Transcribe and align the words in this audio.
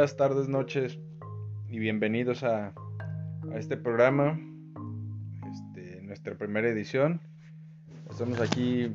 días, 0.00 0.16
tardes, 0.16 0.48
noches 0.48 0.98
y 1.68 1.78
bienvenidos 1.78 2.42
a, 2.42 2.74
este 3.54 3.76
programa, 3.76 4.40
este, 5.52 6.02
nuestra 6.02 6.34
primera 6.34 6.68
edición. 6.68 7.20
Estamos 8.10 8.40
aquí 8.40 8.92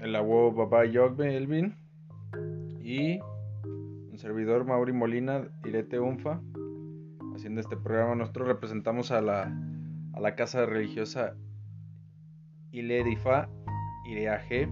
la 0.00 0.22
web 0.22 0.54
Baba 0.54 0.84
Yogbe 0.84 1.36
Elvin 1.36 1.74
y 2.80 3.18
un 3.18 4.16
servidor 4.16 4.64
Mauri 4.64 4.92
Molina, 4.92 5.48
Irete 5.64 5.98
Unfa, 5.98 6.40
haciendo 7.34 7.60
este 7.60 7.76
programa. 7.76 8.14
Nosotros 8.14 8.46
representamos 8.46 9.10
a 9.10 9.20
la, 9.20 10.34
casa 10.36 10.66
religiosa 10.66 11.34
Iledifa 12.70 13.48
Ireaje 14.08 14.68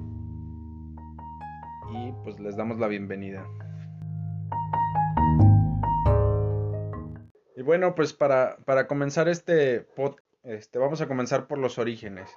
y 1.93 2.13
pues 2.23 2.39
les 2.39 2.57
damos 2.57 2.79
la 2.79 2.87
bienvenida. 2.87 3.45
Y 7.57 7.63
bueno, 7.63 7.95
pues 7.95 8.13
para, 8.13 8.59
para 8.67 8.87
comenzar 8.87 9.29
este 9.31 9.81
podcast, 9.81 10.23
este, 10.43 10.79
vamos 10.79 11.01
a 11.01 11.09
comenzar 11.09 11.47
por 11.47 11.57
los 11.57 11.79
orígenes. 11.79 12.31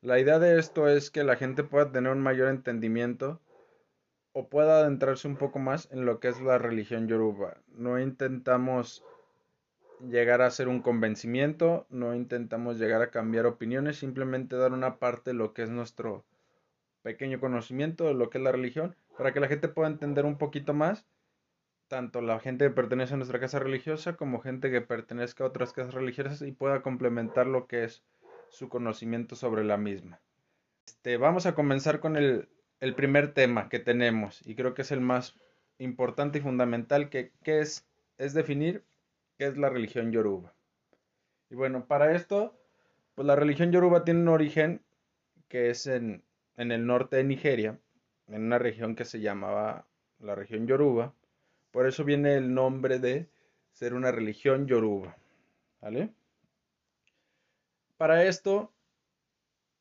La 0.00 0.20
idea 0.20 0.38
de 0.38 0.60
esto 0.60 0.86
es 0.86 1.10
que 1.10 1.24
la 1.24 1.34
gente 1.34 1.64
pueda 1.64 1.90
tener 1.90 2.12
un 2.12 2.22
mayor 2.22 2.48
entendimiento 2.48 3.40
o 4.32 4.48
pueda 4.48 4.78
adentrarse 4.78 5.26
un 5.26 5.36
poco 5.36 5.58
más 5.58 5.88
en 5.90 6.06
lo 6.06 6.20
que 6.20 6.28
es 6.28 6.40
la 6.40 6.56
religión 6.56 7.08
yoruba. 7.08 7.56
No 7.74 7.98
intentamos 7.98 9.04
llegar 10.08 10.40
a 10.40 10.46
hacer 10.46 10.68
un 10.68 10.82
convencimiento, 10.82 11.84
no 11.90 12.14
intentamos 12.14 12.78
llegar 12.78 13.02
a 13.02 13.10
cambiar 13.10 13.46
opiniones, 13.46 13.98
simplemente 13.98 14.54
dar 14.54 14.72
una 14.72 15.00
parte 15.00 15.30
de 15.30 15.34
lo 15.34 15.52
que 15.52 15.64
es 15.64 15.68
nuestro 15.68 16.24
pequeño 17.02 17.40
conocimiento 17.40 18.04
de 18.04 18.14
lo 18.14 18.30
que 18.30 18.38
es 18.38 18.44
la 18.44 18.52
religión, 18.52 18.94
para 19.18 19.32
que 19.32 19.40
la 19.40 19.48
gente 19.48 19.66
pueda 19.66 19.88
entender 19.88 20.24
un 20.24 20.38
poquito 20.38 20.74
más, 20.74 21.04
tanto 21.90 22.20
la 22.20 22.38
gente 22.38 22.66
que 22.66 22.70
pertenece 22.70 23.14
a 23.14 23.16
nuestra 23.16 23.40
casa 23.40 23.58
religiosa 23.58 24.16
como 24.16 24.40
gente 24.40 24.70
que 24.70 24.80
pertenezca 24.80 25.42
a 25.42 25.48
otras 25.48 25.72
casas 25.72 25.92
religiosas 25.92 26.40
y 26.40 26.52
pueda 26.52 26.82
complementar 26.82 27.48
lo 27.48 27.66
que 27.66 27.82
es 27.82 28.04
su 28.48 28.68
conocimiento 28.68 29.34
sobre 29.34 29.64
la 29.64 29.76
misma. 29.76 30.20
Este, 30.86 31.16
vamos 31.16 31.46
a 31.46 31.56
comenzar 31.56 31.98
con 31.98 32.16
el, 32.16 32.48
el 32.78 32.94
primer 32.94 33.34
tema 33.34 33.68
que 33.68 33.80
tenemos 33.80 34.40
y 34.46 34.54
creo 34.54 34.72
que 34.72 34.82
es 34.82 34.92
el 34.92 35.00
más 35.00 35.34
importante 35.78 36.38
y 36.38 36.42
fundamental 36.42 37.10
que, 37.10 37.32
es, 37.44 37.84
es 38.18 38.34
definir 38.34 38.84
qué 39.36 39.48
es 39.48 39.58
la 39.58 39.68
religión 39.68 40.12
yoruba. 40.12 40.54
Y 41.50 41.56
bueno, 41.56 41.86
para 41.86 42.14
esto, 42.14 42.56
pues 43.16 43.26
la 43.26 43.34
religión 43.34 43.72
yoruba 43.72 44.04
tiene 44.04 44.20
un 44.20 44.28
origen 44.28 44.80
que 45.48 45.70
es 45.70 45.88
en, 45.88 46.22
en 46.56 46.70
el 46.70 46.86
norte 46.86 47.16
de 47.16 47.24
Nigeria, 47.24 47.80
en 48.28 48.44
una 48.44 48.60
región 48.60 48.94
que 48.94 49.04
se 49.04 49.18
llamaba 49.18 49.86
la 50.20 50.36
región 50.36 50.68
yoruba. 50.68 51.14
Por 51.70 51.86
eso 51.86 52.04
viene 52.04 52.36
el 52.36 52.52
nombre 52.54 52.98
de 52.98 53.28
ser 53.72 53.94
una 53.94 54.10
religión 54.10 54.66
yoruba. 54.66 55.16
¿Vale? 55.80 56.12
Para 57.96 58.24
esto, 58.24 58.72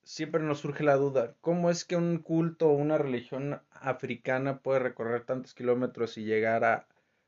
siempre 0.04 0.42
nos 0.42 0.60
surge 0.60 0.84
la 0.84 0.96
duda, 0.96 1.36
¿cómo 1.42 1.70
es 1.70 1.86
que 1.86 1.96
un 1.96 2.18
culto 2.18 2.70
o 2.70 2.74
una 2.74 2.98
religión 2.98 3.62
africana 3.72 4.60
puede 4.60 4.80
recorrer 4.80 5.24
tantos 5.24 5.54
kilómetros 5.54 6.18
y 6.18 6.24
llegar 6.24 6.64
a 6.64 6.88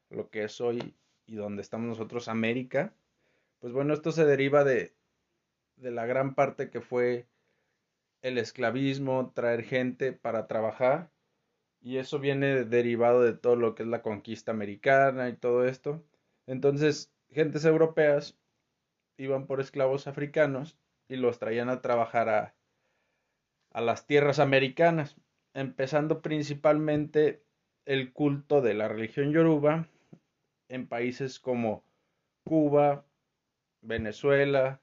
lo 0.10 0.30
que 0.30 0.44
es 0.44 0.60
hoy 0.60 0.96
y 1.28 1.36
donde 1.36 1.62
estamos 1.62 1.88
nosotros, 1.88 2.28
América? 2.28 2.94
Pues 3.60 3.72
bueno, 3.72 3.94
esto 3.94 4.12
se 4.12 4.26
deriva 4.26 4.64
de, 4.64 4.96
de 5.76 5.92
la 5.92 6.06
gran 6.06 6.34
parte 6.34 6.70
que 6.70 6.82
fue 6.82 7.28
el 8.22 8.38
esclavismo, 8.38 9.32
traer 9.34 9.64
gente 9.64 10.12
para 10.12 10.48
trabajar, 10.48 11.12
y 11.82 11.98
eso 11.98 12.20
viene 12.20 12.64
derivado 12.66 13.22
de 13.24 13.34
todo 13.34 13.56
lo 13.56 13.76
que 13.76 13.84
es 13.84 13.90
la 13.90 14.02
conquista 14.02 14.52
americana 14.52 15.30
y 15.30 15.34
todo 15.36 15.66
esto. 15.66 16.04
Entonces, 16.46 17.12
gentes 17.32 17.66
europeas 17.66 18.38
iban 19.18 19.48
por 19.48 19.60
esclavos 19.60 20.08
africanos 20.08 20.78
y 21.08 21.16
los 21.16 21.40
traían 21.40 21.70
a 21.70 21.82
trabajar 21.82 22.30
a, 22.30 22.56
a 23.72 23.82
las 23.82 24.06
tierras 24.06 24.40
americanas, 24.40 25.18
empezando 25.54 26.22
principalmente 26.22 27.44
el 27.86 28.14
culto 28.14 28.62
de 28.62 28.76
la 28.76 28.88
religión 28.88 29.34
yoruba 29.34 29.88
en 30.70 30.88
países 30.88 31.40
como 31.40 31.84
Cuba, 32.46 33.06
Venezuela, 33.82 34.82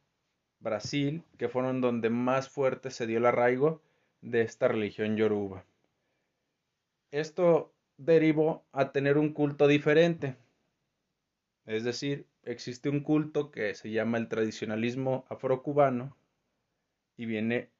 Brasil, 0.60 1.22
que 1.38 1.48
fueron 1.48 1.80
donde 1.80 2.10
más 2.10 2.48
fuerte 2.48 2.90
se 2.90 3.06
dio 3.06 3.18
el 3.18 3.26
arraigo 3.26 3.80
de 4.20 4.42
esta 4.42 4.68
religión 4.68 5.16
yoruba. 5.16 5.64
Esto 7.10 7.74
derivó 7.96 8.66
a 8.72 8.92
tener 8.92 9.16
un 9.18 9.32
culto 9.32 9.66
diferente. 9.66 10.36
Es 11.64 11.84
decir, 11.84 12.26
existe 12.42 12.88
un 12.88 13.00
culto 13.00 13.50
que 13.50 13.74
se 13.74 13.90
llama 13.90 14.18
el 14.18 14.28
tradicionalismo 14.28 15.24
afrocubano 15.28 16.16
y 17.16 17.26
viene 17.26 17.70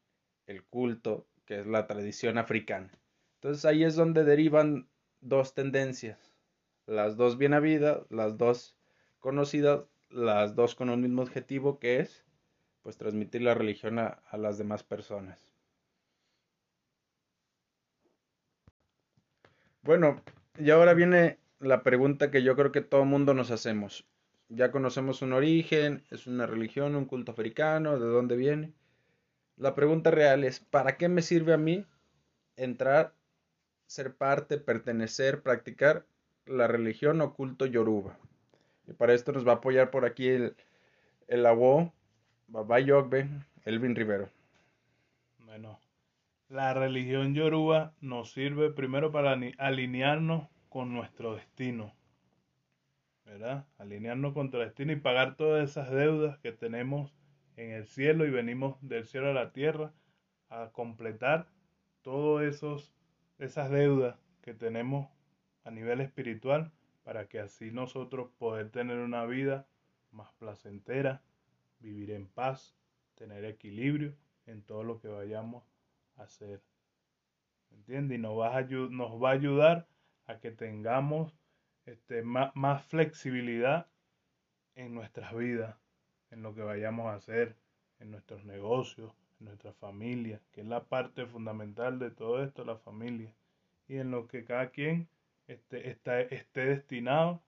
el 0.47 0.65
culto 0.65 1.27
que 1.45 1.61
es 1.61 1.67
la 1.67 1.87
tradición 1.87 2.39
africana. 2.39 2.91
Entonces 3.35 3.65
ahí 3.65 3.85
es 3.85 3.97
donde 3.97 4.25
derivan 4.25 4.89
dos 5.21 5.55
tendencias, 5.55 6.35
las 6.87 7.17
dos 7.17 7.39
bien 7.39 7.55
habidas, 7.55 8.03
las 8.11 8.37
dos 8.39 8.77
conocidas, 9.19 9.85
las 10.11 10.55
dos 10.55 10.75
con 10.75 10.91
un 10.91 11.01
mismo 11.03 11.23
objetivo 11.23 11.79
que 11.79 12.01
es 12.01 12.25
pues 12.83 12.97
transmitir 12.97 13.43
la 13.43 13.55
religión 13.55 13.99
a, 13.99 14.23
a 14.31 14.39
las 14.39 14.59
demás 14.59 14.83
personas. 14.83 15.58
Bueno, 19.89 20.21
y 20.59 20.69
ahora 20.69 20.93
viene 20.93 21.39
la 21.61 21.83
pregunta 21.83 22.31
que 22.31 22.43
yo 22.43 22.55
creo 22.57 22.73
que 22.73 22.83
todo 22.83 23.07
mundo 23.07 23.33
nos 23.33 23.51
hacemos. 23.51 24.05
Ya 24.51 24.71
conocemos 24.71 25.23
un 25.23 25.33
origen, 25.33 26.05
es 26.11 26.27
una 26.27 26.45
religión, 26.45 26.95
un 26.95 27.07
culto 27.07 27.33
africano, 27.33 27.99
de 27.99 28.07
dónde 28.07 28.37
viene. 28.37 28.75
La 29.57 29.75
pregunta 29.75 30.11
real 30.11 30.45
es, 30.45 30.61
¿para 30.61 30.99
qué 30.99 31.09
me 31.09 31.23
sirve 31.23 31.55
a 31.55 31.57
mí 31.57 31.87
entrar, 32.57 33.15
ser 33.87 34.15
parte, 34.15 34.59
pertenecer, 34.59 35.41
practicar 35.41 36.05
la 36.45 36.67
religión 36.67 37.23
o 37.23 37.33
culto 37.33 37.65
yoruba? 37.65 38.19
Y 38.87 38.93
para 38.93 39.15
esto 39.15 39.33
nos 39.33 39.49
va 39.49 39.53
a 39.53 39.55
apoyar 39.55 39.91
por 39.91 40.05
aquí 40.05 40.29
el, 40.29 40.55
el 41.29 41.47
Abo, 41.47 41.95
Baba 42.47 42.79
Yogbe, 42.79 43.27
Elvin 43.65 43.97
Rivero. 43.97 44.29
Bueno, 45.47 45.81
la 46.49 46.73
religión 46.73 47.35
yoruba 47.35 47.95
nos 48.01 48.33
sirve 48.33 48.71
primero 48.71 49.13
para 49.13 49.39
alinearnos 49.59 50.49
con 50.71 50.95
nuestro 50.95 51.35
destino, 51.35 51.95
¿verdad? 53.27 53.67
Alinearnos 53.77 54.33
con 54.33 54.45
nuestro 54.45 54.61
destino 54.61 54.93
y 54.93 54.97
pagar 54.97 55.37
todas 55.37 55.69
esas 55.69 55.91
deudas 55.91 56.39
que 56.39 56.53
tenemos 56.53 57.13
en 57.57 57.73
el 57.73 57.87
cielo 57.87 58.25
y 58.25 58.31
venimos 58.31 58.79
del 58.81 59.05
cielo 59.05 59.29
a 59.29 59.35
la 59.35 59.53
tierra 59.53 59.93
a 60.49 60.71
completar 60.73 61.49
todas 62.01 62.65
esas 63.39 63.71
deudas 63.71 64.17
que 64.41 64.55
tenemos 64.55 65.11
a 65.65 65.71
nivel 65.71 66.01
espiritual 66.01 66.73
para 67.05 67.29
que 67.29 67.41
así 67.41 67.71
nosotros 67.71 68.31
poder 68.39 68.71
tener 68.71 68.99
una 68.99 69.27
vida 69.27 69.67
más 70.13 70.33
placentera, 70.39 71.23
vivir 71.79 72.11
en 72.11 72.27
paz, 72.27 72.75
tener 73.17 73.45
equilibrio 73.45 74.15
en 74.47 74.63
todo 74.63 74.83
lo 74.83 74.99
que 74.99 75.09
vayamos 75.09 75.63
hacer. 76.19 76.63
¿Entiendes? 77.71 78.19
Y 78.19 78.23
nos 78.23 78.39
va, 78.39 78.57
a, 78.57 78.63
nos 78.63 79.23
va 79.23 79.31
a 79.31 79.33
ayudar 79.33 79.89
a 80.27 80.39
que 80.39 80.51
tengamos 80.51 81.33
este, 81.87 82.23
más, 82.23 82.87
flexibilidad 82.87 83.89
en 84.75 84.95
nuestras 84.95 85.35
vidas, 85.35 85.77
en 86.31 86.43
lo 86.43 86.55
que 86.55 86.63
vayamos 86.63 87.07
a 87.07 87.15
hacer, 87.15 87.57
en 87.99 88.11
nuestros 88.11 88.45
negocios, 88.45 89.13
en 89.41 89.47
nuestra 89.47 89.73
familia, 89.73 90.41
que 90.53 90.61
es 90.61 90.67
la 90.67 90.85
parte 90.85 91.27
fundamental 91.27 91.99
de 91.99 92.11
todo 92.11 92.45
esto, 92.45 92.65
la 92.65 92.77
familia, 92.77 93.35
y 93.89 93.97
en 93.97 94.11
lo 94.11 94.29
que 94.29 94.45
cada 94.45 94.71
quien 94.71 95.09
esté, 95.47 95.89
está, 95.89 96.21
esté 96.21 96.67
destinado 96.67 97.43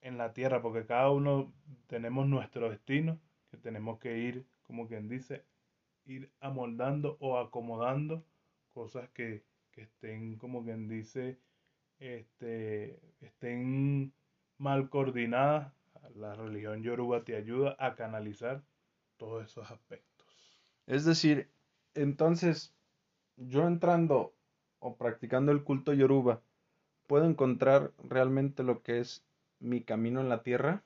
en 0.00 0.16
la 0.16 0.32
tierra, 0.32 0.62
porque 0.62 0.86
cada 0.86 1.10
uno 1.10 1.52
tenemos 1.88 2.26
nuestro 2.26 2.70
destino, 2.70 3.20
que 3.50 3.56
tenemos 3.56 3.98
que 3.98 4.18
ir, 4.18 4.46
como 4.62 4.86
quien 4.86 5.08
dice, 5.08 5.44
ir 6.08 6.30
amoldando 6.40 7.16
o 7.20 7.38
acomodando 7.38 8.24
cosas 8.72 9.08
que, 9.10 9.44
que 9.72 9.82
estén, 9.82 10.36
como 10.36 10.64
quien 10.64 10.88
dice, 10.88 11.38
este, 11.98 12.98
estén 13.20 14.12
mal 14.58 14.88
coordinadas. 14.88 15.72
La 16.14 16.34
religión 16.34 16.82
yoruba 16.82 17.22
te 17.24 17.36
ayuda 17.36 17.76
a 17.78 17.94
canalizar 17.94 18.62
todos 19.18 19.44
esos 19.44 19.70
aspectos. 19.70 20.26
Es 20.86 21.04
decir, 21.04 21.50
entonces, 21.94 22.72
yo 23.36 23.66
entrando 23.66 24.34
o 24.78 24.96
practicando 24.96 25.52
el 25.52 25.62
culto 25.64 25.92
yoruba, 25.92 26.40
¿puedo 27.06 27.26
encontrar 27.26 27.92
realmente 28.02 28.62
lo 28.62 28.82
que 28.82 29.00
es 29.00 29.24
mi 29.60 29.82
camino 29.82 30.20
en 30.20 30.28
la 30.28 30.42
tierra? 30.42 30.82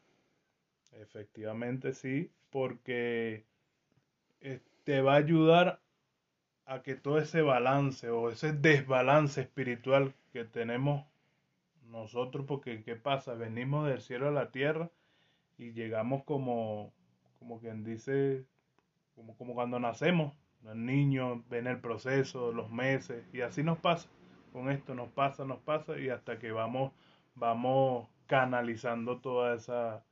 Efectivamente 0.92 1.92
sí, 1.92 2.30
porque 2.50 3.44
te 4.84 5.00
va 5.02 5.14
a 5.14 5.16
ayudar 5.16 5.80
a 6.66 6.82
que 6.82 6.94
todo 6.94 7.18
ese 7.18 7.42
balance 7.42 8.10
o 8.10 8.30
ese 8.30 8.52
desbalance 8.52 9.40
espiritual 9.40 10.14
que 10.32 10.44
tenemos 10.44 11.04
nosotros, 11.88 12.46
porque 12.46 12.82
¿qué 12.82 12.96
pasa? 12.96 13.34
Venimos 13.34 13.86
del 13.88 14.00
cielo 14.00 14.28
a 14.28 14.32
la 14.32 14.50
tierra 14.50 14.90
y 15.58 15.72
llegamos 15.72 16.24
como, 16.24 16.92
como 17.38 17.60
quien 17.60 17.84
dice, 17.84 18.44
como, 19.14 19.36
como 19.36 19.54
cuando 19.54 19.78
nacemos, 19.78 20.34
los 20.62 20.76
niños 20.76 21.40
ven 21.48 21.66
el 21.66 21.80
proceso, 21.80 22.52
los 22.52 22.70
meses, 22.70 23.24
y 23.32 23.40
así 23.42 23.62
nos 23.62 23.78
pasa. 23.78 24.08
Con 24.52 24.70
esto 24.70 24.94
nos 24.94 25.08
pasa, 25.10 25.44
nos 25.44 25.60
pasa, 25.60 25.98
y 25.98 26.08
hasta 26.08 26.38
que 26.38 26.52
vamos, 26.52 26.92
vamos 27.34 28.08
canalizando 28.26 29.20
toda 29.20 29.54
esa, 29.54 30.04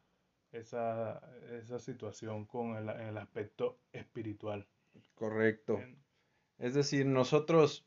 esa, 0.52 1.20
esa 1.52 1.78
situación 1.78 2.44
con 2.44 2.76
el, 2.76 2.88
el 2.88 3.18
aspecto 3.18 3.78
espiritual. 3.92 4.66
Correcto. 5.14 5.80
Es 6.58 6.74
decir, 6.74 7.06
nosotros 7.06 7.86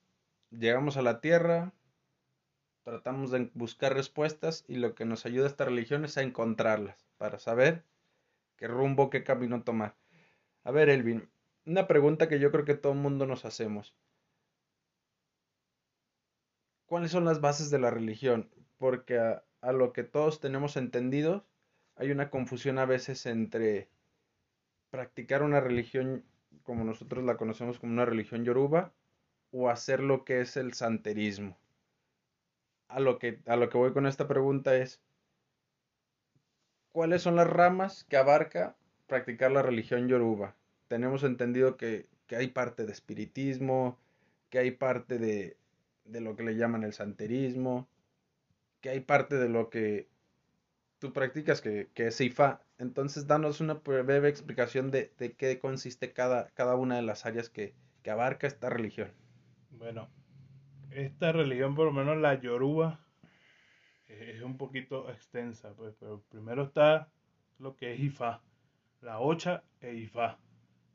llegamos 0.50 0.98
a 0.98 1.01
la 1.01 1.21
tierra, 1.21 1.74
tratamos 2.83 3.31
de 3.31 3.50
buscar 3.54 3.94
respuestas 3.94 4.65
y 4.68 4.75
lo 4.75 4.95
que 4.95 5.06
nos 5.06 5.25
ayuda 5.25 5.48
esta 5.48 5.65
religión 5.65 6.06
es 6.06 6.18
a 6.18 6.21
encontrarlas 6.21 7.06
para 7.18 7.39
saber 7.39 7.83
qué 8.56 8.68
rumbo, 8.68 9.10
qué 9.10 9.24
camino 9.24 9.63
tomar. 9.63 9.95
A 10.63 10.71
ver, 10.71 10.89
Elvin, 10.89 11.30
una 11.65 11.88
pregunta 11.88 12.27
que 12.27 12.39
yo 12.39 12.51
creo 12.51 12.65
que 12.65 12.75
todo 12.75 12.94
el 12.94 13.00
mundo 13.00 13.25
nos 13.25 13.45
hacemos. 13.45 13.95
¿Cuáles 16.86 17.12
son 17.12 17.25
las 17.25 17.42
bases 17.42 17.69
de 17.69 17.80
la 17.80 17.89
religión? 17.89 18.50
Porque 18.77 19.18
a, 19.18 19.44
a 19.62 19.71
lo 19.71 19.94
que 19.94 20.04
todos 20.04 20.39
tenemos 20.39 20.77
entendido, 20.77 21.45
hay 21.95 22.12
una 22.12 22.30
confusión 22.30 22.80
a 22.80 22.86
veces 22.86 23.25
entre 23.25 23.90
practicar 24.90 25.44
una 25.44 25.60
religión 25.60 26.24
como 26.63 26.84
nosotros 26.84 27.24
la 27.24 27.38
conocemos 27.38 27.80
como 27.80 27.94
una 27.94 28.06
religión 28.06 28.45
yoruba 28.45 28.94
o 29.51 29.69
hacer 29.69 30.01
lo 30.01 30.24
que 30.24 30.42
es 30.42 30.57
el 30.57 30.74
santerismo. 30.74 31.57
A 32.88 33.00
lo 33.00 33.18
que, 33.18 33.40
a 33.48 33.56
lo 33.56 33.69
que 33.69 33.78
voy 33.78 33.92
con 33.92 34.06
esta 34.06 34.28
pregunta 34.28 34.75
es, 34.75 35.01
¿cuáles 36.92 37.22
son 37.22 37.36
las 37.36 37.48
ramas 37.48 38.04
que 38.04 38.18
abarca 38.18 38.75
practicar 39.07 39.51
la 39.51 39.62
religión 39.62 40.07
yoruba? 40.07 40.56
Tenemos 40.88 41.24
entendido 41.24 41.75
que, 41.75 42.07
que 42.28 42.36
hay 42.36 42.48
parte 42.48 42.86
de 42.86 42.92
espiritismo, 42.92 43.98
que 44.50 44.60
hay 44.60 44.72
parte 44.72 45.18
de, 45.18 45.57
de 46.06 46.22
lo 46.22 46.36
que 46.36 46.44
le 46.44 46.56
llaman 46.56 46.84
el 46.84 46.94
santerismo, 46.94 47.88
que 48.81 48.89
hay 48.89 49.00
parte 49.00 49.38
de 49.38 49.50
lo 49.50 49.69
que 49.69 50.07
tú 51.03 51.11
practicas, 51.11 51.59
que, 51.59 51.89
que 51.94 52.07
es 52.07 52.21
Ifa. 52.21 52.61
Entonces, 52.77 53.27
danos 53.27 53.59
una 53.59 53.73
breve 53.73 54.29
explicación 54.29 54.89
de, 54.89 55.11
de 55.17 55.33
qué 55.33 55.59
consiste 55.59 56.13
cada, 56.13 56.47
cada, 56.51 56.77
una 56.77 56.95
de 56.95 57.01
las 57.01 57.25
áreas 57.25 57.50
que, 57.50 57.75
que, 58.03 58.09
abarca 58.09 58.47
esta 58.47 58.69
religión. 58.69 59.11
Bueno, 59.71 60.07
esta 60.91 61.33
religión, 61.33 61.75
por 61.75 61.88
lo 61.88 61.91
menos 61.91 62.15
la 62.19 62.39
Yoruba, 62.39 63.01
es 64.07 64.41
un 64.44 64.55
poquito 64.55 65.11
extensa, 65.11 65.73
pues, 65.75 65.94
pero 66.00 66.23
primero 66.29 66.63
está 66.63 67.09
lo 67.59 67.75
que 67.75 67.95
es 67.95 68.00
Ifa, 68.00 68.41
la 69.01 69.19
Ocha 69.19 69.61
e 69.81 69.95
Ifa, 69.95 70.38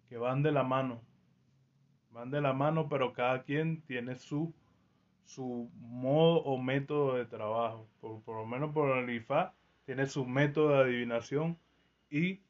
que 0.08 0.16
van 0.16 0.42
de 0.42 0.52
la 0.52 0.62
mano. 0.62 1.02
Van 2.12 2.30
de 2.30 2.40
la 2.40 2.54
mano, 2.54 2.88
pero 2.88 3.12
cada 3.12 3.42
quien 3.42 3.82
tiene 3.82 4.16
su 4.16 4.54
su 5.26 5.70
modo 5.74 6.38
o 6.44 6.56
método 6.56 7.16
de 7.16 7.26
trabajo. 7.26 7.86
Por, 8.00 8.22
por 8.22 8.36
lo 8.38 8.46
menos 8.46 8.72
por 8.72 8.96
el 8.96 9.10
IFA 9.10 9.54
tiene 9.88 10.04
su 10.04 10.26
método 10.26 10.68
de 10.68 10.82
adivinación 10.82 11.58
y 12.10 12.42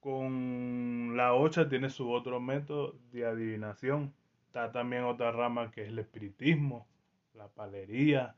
con 0.00 1.16
la 1.16 1.32
OCHA 1.32 1.68
tiene 1.68 1.88
su 1.88 2.10
otro 2.10 2.40
método 2.40 2.96
de 3.12 3.24
adivinación. 3.24 4.12
Está 4.48 4.72
también 4.72 5.04
otra 5.04 5.30
rama 5.30 5.70
que 5.70 5.82
es 5.82 5.88
el 5.90 6.00
espiritismo, 6.00 6.88
la 7.34 7.46
palería 7.46 8.34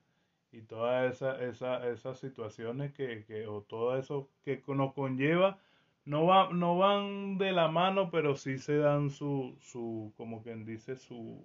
y 0.53 0.61
todas 0.61 1.15
esas 1.15 1.41
esa, 1.41 1.89
esas 1.89 2.19
situaciones 2.19 2.93
que, 2.93 3.25
que, 3.25 3.47
o 3.47 3.63
todo 3.63 3.97
eso 3.97 4.29
que 4.45 4.63
nos 4.69 4.93
conlleva 4.93 5.59
no, 6.05 6.27
va, 6.27 6.53
no 6.53 6.77
van 6.77 7.39
de 7.39 7.53
la 7.53 7.69
mano, 7.69 8.11
pero 8.11 8.37
sí 8.37 8.59
se 8.59 8.77
dan 8.77 9.09
su, 9.09 9.57
su 9.63 10.13
como 10.19 10.43
quien 10.43 10.67
dice, 10.67 10.97
su, 10.97 11.43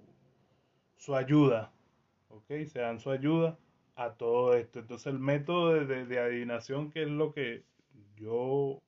su 0.98 1.16
ayuda 1.16 1.72
¿ok? 2.28 2.66
Se 2.68 2.80
dan 2.80 3.00
su 3.00 3.12
ayuda 3.12 3.58
a 3.96 4.14
todo 4.14 4.54
esto. 4.56 4.80
Entonces 4.80 5.08
el 5.08 5.20
método 5.20 5.74
de, 5.86 6.06
de, 6.06 6.20
adivinación, 6.20 6.92
que 6.92 7.04
es 7.04 7.10
lo 7.10 7.34
que 7.34 7.64
yo 8.16 8.82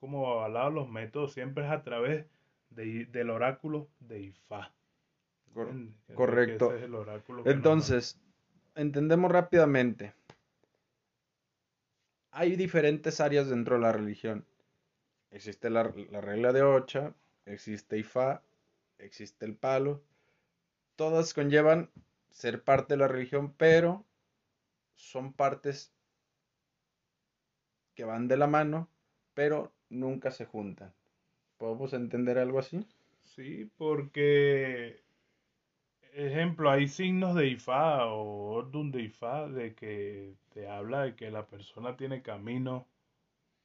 como 0.00 0.30
avalado 0.30 0.70
los 0.70 0.88
métodos 0.88 1.32
siempre 1.32 1.64
es 1.64 1.70
a 1.70 1.82
través 1.82 2.26
de, 2.70 3.06
del 3.06 3.30
oráculo 3.30 3.88
de 4.00 4.20
Ifá. 4.20 4.72
Correcto. 6.14 6.74
Es 6.74 6.88
Entonces, 7.46 8.20
entendemos 8.74 9.30
rápidamente. 9.32 10.14
Hay 12.30 12.54
diferentes 12.54 13.20
áreas 13.20 13.48
dentro 13.48 13.76
de 13.76 13.82
la 13.82 13.92
religión. 13.92 14.44
Existe 15.30 15.68
la, 15.68 15.92
la 16.10 16.20
regla 16.20 16.52
de 16.52 16.62
Ocha, 16.62 17.12
existe 17.44 17.98
Ifá, 17.98 18.42
existe 18.98 19.44
el 19.46 19.56
palo. 19.56 20.02
Todas 20.96 21.34
conllevan 21.34 21.90
ser 22.30 22.62
parte 22.62 22.94
de 22.94 22.98
la 22.98 23.08
religión, 23.08 23.52
pero 23.56 24.04
son 24.98 25.32
partes 25.32 25.94
que 27.94 28.04
van 28.04 28.28
de 28.28 28.36
la 28.38 28.46
mano, 28.46 28.88
pero 29.34 29.72
nunca 29.90 30.30
se 30.30 30.46
juntan. 30.46 30.94
¿Podemos 31.58 31.92
entender 31.92 32.38
algo 32.38 32.58
así? 32.58 32.86
Sí, 33.20 33.70
porque, 33.76 35.02
ejemplo, 36.12 36.70
hay 36.70 36.88
signos 36.88 37.34
de 37.36 37.46
Ifá 37.48 38.06
o 38.06 38.50
orden 38.56 38.90
de 38.90 39.02
Ifá 39.02 39.48
de 39.48 39.74
que 39.74 40.34
te 40.52 40.68
habla 40.68 41.02
de 41.02 41.14
que 41.16 41.30
la 41.30 41.46
persona 41.46 41.96
tiene 41.96 42.20
camino 42.22 42.86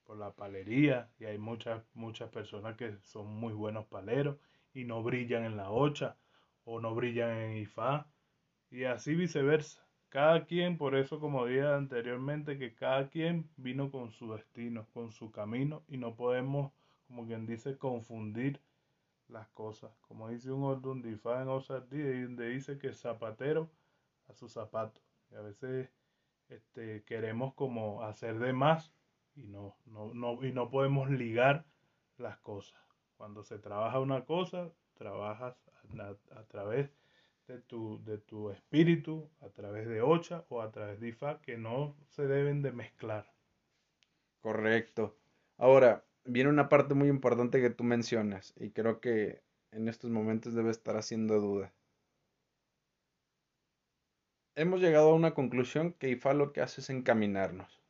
por 0.05 0.17
la 0.17 0.31
palería 0.35 1.09
y 1.19 1.25
hay 1.25 1.37
muchas, 1.39 1.83
muchas 1.95 2.29
personas 2.31 2.77
que 2.77 2.97
son 3.03 3.27
muy 3.27 3.53
buenos 3.53 3.85
paleros 3.87 4.37
y 4.73 4.85
no 4.85 5.03
brillan 5.03 5.45
en 5.45 5.57
la 5.57 5.71
ocha 5.71 6.17
o 6.65 6.79
no 6.81 6.95
brillan 6.95 7.31
en 7.37 7.57
Ifá 7.57 8.07
y 8.71 8.85
así 8.85 9.15
viceversa. 9.15 9.82
Cada 10.13 10.45
quien, 10.45 10.77
por 10.77 10.95
eso 10.95 11.19
como 11.19 11.47
dije 11.47 11.65
anteriormente, 11.65 12.59
que 12.59 12.75
cada 12.75 13.09
quien 13.09 13.49
vino 13.57 13.89
con 13.89 14.11
su 14.11 14.31
destino, 14.31 14.85
con 14.93 15.11
su 15.11 15.31
camino 15.31 15.81
y 15.87 15.97
no 15.97 16.15
podemos, 16.15 16.71
como 17.07 17.25
quien 17.25 17.47
dice, 17.47 17.79
confundir 17.79 18.61
las 19.27 19.49
cosas. 19.49 19.91
Como 20.01 20.29
dice 20.29 20.51
un 20.51 20.65
ordundifá 20.65 21.41
en 21.41 21.47
Osardí, 21.47 22.21
donde 22.21 22.49
dice 22.49 22.77
que 22.77 22.93
zapatero 22.93 23.71
a 24.27 24.35
su 24.35 24.49
zapato. 24.49 25.01
Y 25.31 25.35
a 25.35 25.41
veces 25.41 25.89
este, 26.47 27.03
queremos 27.05 27.55
como 27.55 28.03
hacer 28.03 28.37
de 28.37 28.53
más 28.53 28.93
y 29.33 29.47
no, 29.47 29.77
no, 29.87 30.13
no, 30.13 30.45
y 30.45 30.51
no 30.51 30.69
podemos 30.69 31.09
ligar 31.09 31.65
las 32.19 32.37
cosas. 32.37 32.79
Cuando 33.17 33.43
se 33.43 33.57
trabaja 33.57 33.99
una 33.99 34.25
cosa, 34.25 34.69
trabajas 34.93 35.57
a, 35.99 36.39
a 36.39 36.43
través 36.43 36.91
de 37.47 37.59
tu, 37.59 38.03
de 38.03 38.17
tu 38.17 38.49
espíritu 38.51 39.29
a 39.41 39.49
través 39.49 39.87
de 39.87 40.01
Ocha 40.01 40.45
o 40.49 40.61
a 40.61 40.71
través 40.71 40.99
de 40.99 41.09
Ifa 41.09 41.41
que 41.41 41.57
no 41.57 41.95
se 42.09 42.27
deben 42.27 42.61
de 42.61 42.71
mezclar. 42.71 43.31
Correcto. 44.41 45.17
Ahora, 45.57 46.05
viene 46.25 46.49
una 46.49 46.69
parte 46.69 46.93
muy 46.93 47.09
importante 47.09 47.61
que 47.61 47.69
tú 47.69 47.83
mencionas 47.83 48.53
y 48.57 48.71
creo 48.71 48.99
que 48.99 49.41
en 49.71 49.87
estos 49.87 50.09
momentos 50.09 50.53
debe 50.53 50.71
estar 50.71 50.95
haciendo 50.97 51.39
duda. 51.39 51.73
Hemos 54.55 54.81
llegado 54.81 55.09
a 55.09 55.15
una 55.15 55.33
conclusión 55.33 55.93
que 55.93 56.09
Ifa 56.09 56.33
lo 56.33 56.53
que 56.53 56.61
hace 56.61 56.81
es 56.81 56.89
encaminarnos, 56.89 57.81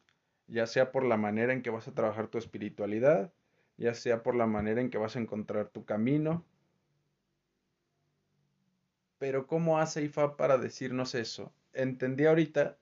ya 0.48 0.66
sea 0.66 0.92
por 0.92 1.04
la 1.04 1.18
manera 1.18 1.52
en 1.52 1.62
que 1.62 1.70
vas 1.70 1.88
a 1.88 1.94
trabajar 1.94 2.28
tu 2.28 2.38
espiritualidad, 2.38 3.34
ya 3.78 3.94
sea 3.94 4.24
por 4.24 4.36
la 4.36 4.48
manera 4.48 4.80
en 4.80 4.90
que 4.90 4.98
vas 4.98 5.16
a 5.16 5.20
encontrar 5.20 5.68
tu 5.70 5.84
camino, 5.84 6.46
pero 9.24 9.48
¿cómo 9.48 9.80
hace 9.80 10.03
IFA 10.03 10.36
para 10.36 10.58
decirnos 10.58 11.15
eso? 11.15 11.53
Entendí 11.72 12.25
ahorita 12.25 12.77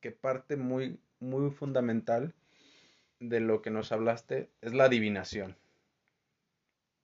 que 0.00 0.10
parte 0.10 0.56
muy, 0.56 0.98
muy 1.20 1.52
fundamental 1.52 2.34
de 3.20 3.38
lo 3.38 3.62
que 3.62 3.70
nos 3.70 3.92
hablaste 3.92 4.50
es 4.62 4.74
la 4.74 4.86
adivinación. 4.86 5.56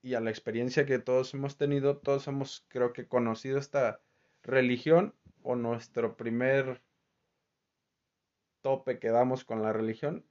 Y 0.02 0.14
a 0.14 0.20
la 0.20 0.30
experiencia 0.30 0.84
que 0.84 0.98
todos 0.98 1.32
hemos 1.32 1.56
tenido, 1.56 1.98
todos 1.98 2.26
hemos, 2.26 2.64
creo 2.66 2.92
que, 2.92 3.06
conocido 3.06 3.56
esta 3.56 4.00
religión 4.42 5.14
o 5.44 5.54
nuestro 5.54 6.16
primer 6.16 6.82
tope 8.62 8.98
que 8.98 9.10
damos 9.10 9.44
con 9.44 9.62
la 9.62 9.72
religión, 9.72 10.24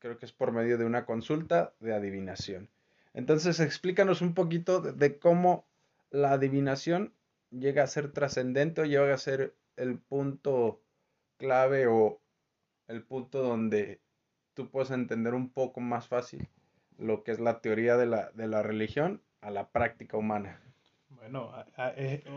creo 0.00 0.18
que 0.18 0.26
es 0.26 0.32
por 0.32 0.52
medio 0.52 0.76
de 0.76 0.84
una 0.84 1.06
consulta 1.06 1.72
de 1.80 1.94
adivinación. 1.94 2.68
Entonces, 3.14 3.58
explícanos 3.58 4.20
un 4.20 4.34
poquito 4.34 4.82
de 4.82 5.18
cómo 5.18 5.64
la 6.10 6.32
adivinación 6.32 7.14
llega 7.50 7.82
a 7.82 7.86
ser 7.86 8.12
trascendente 8.12 8.82
o 8.82 8.84
llega 8.84 9.14
a 9.14 9.18
ser 9.18 9.54
el 9.76 9.98
punto 9.98 10.80
clave 11.36 11.86
o 11.86 12.20
el 12.88 13.02
punto 13.02 13.42
donde 13.42 14.00
tú 14.54 14.70
puedes 14.70 14.90
entender 14.90 15.34
un 15.34 15.50
poco 15.50 15.80
más 15.80 16.08
fácil 16.08 16.48
lo 16.98 17.22
que 17.24 17.32
es 17.32 17.40
la 17.40 17.60
teoría 17.60 17.96
de 17.96 18.06
la, 18.06 18.30
de 18.32 18.46
la 18.46 18.62
religión 18.62 19.22
a 19.40 19.50
la 19.50 19.68
práctica 19.70 20.16
humana. 20.16 20.60
Bueno, 21.08 21.52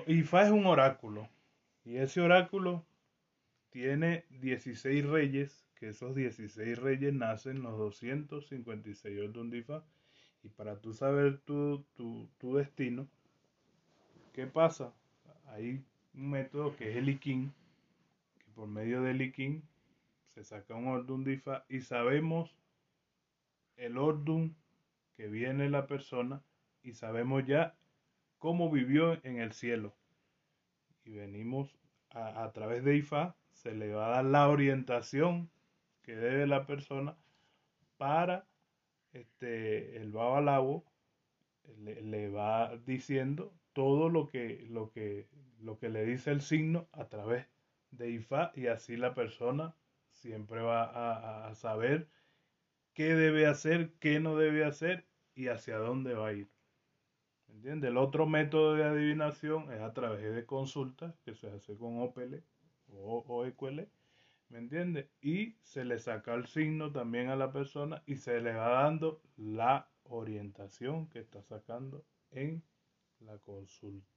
IFA 0.07 0.43
es 0.43 0.51
un 0.51 0.65
oráculo 0.65 1.29
y 1.85 1.97
ese 1.97 2.21
oráculo 2.21 2.85
tiene 3.69 4.25
16 4.29 5.05
reyes, 5.05 5.65
que 5.75 5.89
esos 5.89 6.15
16 6.15 6.77
reyes 6.77 7.13
nacen 7.13 7.61
los 7.61 7.77
256 7.77 9.19
Ordundifa. 9.19 9.83
Y 10.43 10.49
para 10.49 10.79
tú 10.79 10.93
saber 10.93 11.39
tu, 11.39 11.85
tu, 11.95 12.55
destino, 12.55 13.07
¿qué 14.33 14.45
pasa? 14.45 14.93
Hay 15.53 15.83
un 16.15 16.31
método 16.31 16.75
que 16.75 16.89
es 16.89 16.95
el 16.97 17.09
Ikin, 17.09 17.53
que 18.39 18.51
por 18.55 18.67
medio 18.67 19.03
del 19.03 19.21
Ikin 19.21 19.61
se 20.33 20.43
saca 20.43 20.73
un 20.73 20.87
Ordundifa 20.87 21.63
y 21.69 21.81
sabemos 21.81 22.57
el 23.77 23.99
Ordun 23.99 24.55
que 25.15 25.27
viene 25.27 25.69
la 25.69 25.85
persona 25.85 26.41
y 26.81 26.93
sabemos 26.93 27.45
ya 27.45 27.75
cómo 28.39 28.71
vivió 28.71 29.23
en 29.23 29.39
el 29.39 29.53
cielo. 29.53 29.93
Y 31.05 31.11
venimos 31.11 31.77
a, 32.09 32.51
través 32.53 32.83
de 32.83 32.97
IFA, 32.97 33.35
se 33.51 33.73
le 33.73 33.93
va 33.93 34.07
a 34.07 34.15
dar 34.15 34.25
la 34.25 34.49
orientación 34.49 35.49
que 36.01 36.15
debe 36.15 36.47
la 36.47 36.65
persona 36.65 37.15
para 37.97 38.47
este, 39.11 39.97
el 39.97 40.11
babalabo 40.11 40.83
le, 41.77 42.01
le, 42.01 42.29
va 42.29 42.75
diciendo 42.85 43.53
todo 43.73 44.09
lo 44.09 44.27
que, 44.27 44.65
lo, 44.69 44.91
que, 44.91 45.27
lo 45.63 45.79
que 45.79 45.89
le 45.89 46.05
dice 46.05 46.31
el 46.31 46.41
signo 46.41 46.87
a 46.91 47.07
través 47.07 47.47
de 47.91 48.09
IFA 48.11 48.51
y 48.55 48.67
así 48.67 48.97
la 48.97 49.13
persona 49.13 49.75
siempre 50.11 50.61
va 50.61 50.83
a, 50.83 51.47
a 51.47 51.55
saber 51.55 52.07
qué 52.93 53.15
debe 53.15 53.47
hacer, 53.47 53.93
qué 53.99 54.19
no 54.19 54.35
debe 54.35 54.65
hacer 54.65 55.05
y 55.35 55.47
hacia 55.47 55.77
dónde 55.77 56.13
va 56.13 56.27
a 56.27 56.33
ir. 56.33 56.49
¿Entiendes? 57.47 57.91
El 57.91 57.97
otro 57.97 58.25
método 58.25 58.73
de 58.73 58.83
adivinación 58.83 59.71
es 59.71 59.79
a 59.79 59.93
través 59.93 60.35
de 60.35 60.45
consultas 60.45 61.15
que 61.23 61.33
se 61.33 61.49
hace 61.49 61.77
con 61.77 61.99
OPL 62.01 62.43
o 62.89 63.23
OEQL. 63.27 63.87
¿Me 64.49 64.57
entiendes? 64.59 65.07
Y 65.21 65.55
se 65.61 65.85
le 65.85 65.97
saca 65.97 66.33
el 66.33 66.45
signo 66.45 66.91
también 66.91 67.29
a 67.29 67.35
la 67.35 67.51
persona 67.51 68.03
y 68.05 68.17
se 68.17 68.41
le 68.41 68.53
va 68.53 68.83
dando 68.83 69.21
la 69.37 69.87
orientación 70.03 71.07
que 71.09 71.19
está 71.19 71.41
sacando 71.41 72.05
en 72.31 72.63
la 73.19 73.37
consulta. 73.39 74.12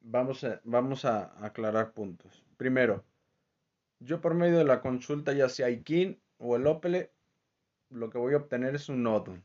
Vamos, 0.00 0.44
a, 0.44 0.60
vamos 0.64 1.04
a 1.04 1.44
aclarar 1.44 1.92
puntos. 1.92 2.44
Primero, 2.56 3.04
yo 3.98 4.20
por 4.20 4.34
medio 4.34 4.58
de 4.58 4.64
la 4.64 4.80
consulta, 4.80 5.32
ya 5.32 5.48
sea 5.48 5.70
IKIN 5.70 6.20
o 6.38 6.56
el 6.56 6.66
OPL, 6.66 7.10
lo 7.90 8.10
que 8.10 8.18
voy 8.18 8.34
a 8.34 8.38
obtener 8.38 8.74
es 8.74 8.88
un 8.88 9.02
nodum. 9.02 9.42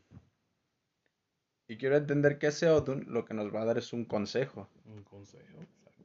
Y 1.68 1.78
quiero 1.78 1.98
entender 1.98 2.38
que 2.38 2.48
ese 2.48 2.70
Odun 2.70 3.06
lo 3.08 3.26
que 3.26 3.34
nos 3.34 3.54
va 3.54 3.62
a 3.62 3.66
dar 3.66 3.78
es 3.78 3.92
un 3.92 4.06
consejo. 4.06 4.70
Un 4.86 5.04
consejo, 5.04 5.62
exacto. 5.62 6.04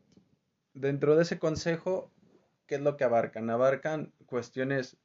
Dentro 0.72 1.16
de 1.16 1.22
ese 1.22 1.38
consejo, 1.38 2.10
¿qué 2.66 2.76
es 2.76 2.80
lo 2.80 2.96
que 2.96 3.04
abarcan? 3.04 3.50
Abarcan 3.50 4.12
cuestiones 4.26 4.96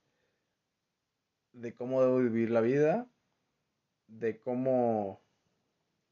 de 1.52 1.74
cómo 1.74 2.02
debo 2.02 2.20
vivir 2.20 2.52
la 2.52 2.62
vida, 2.62 3.08
de 4.08 4.40
cómo 4.40 5.22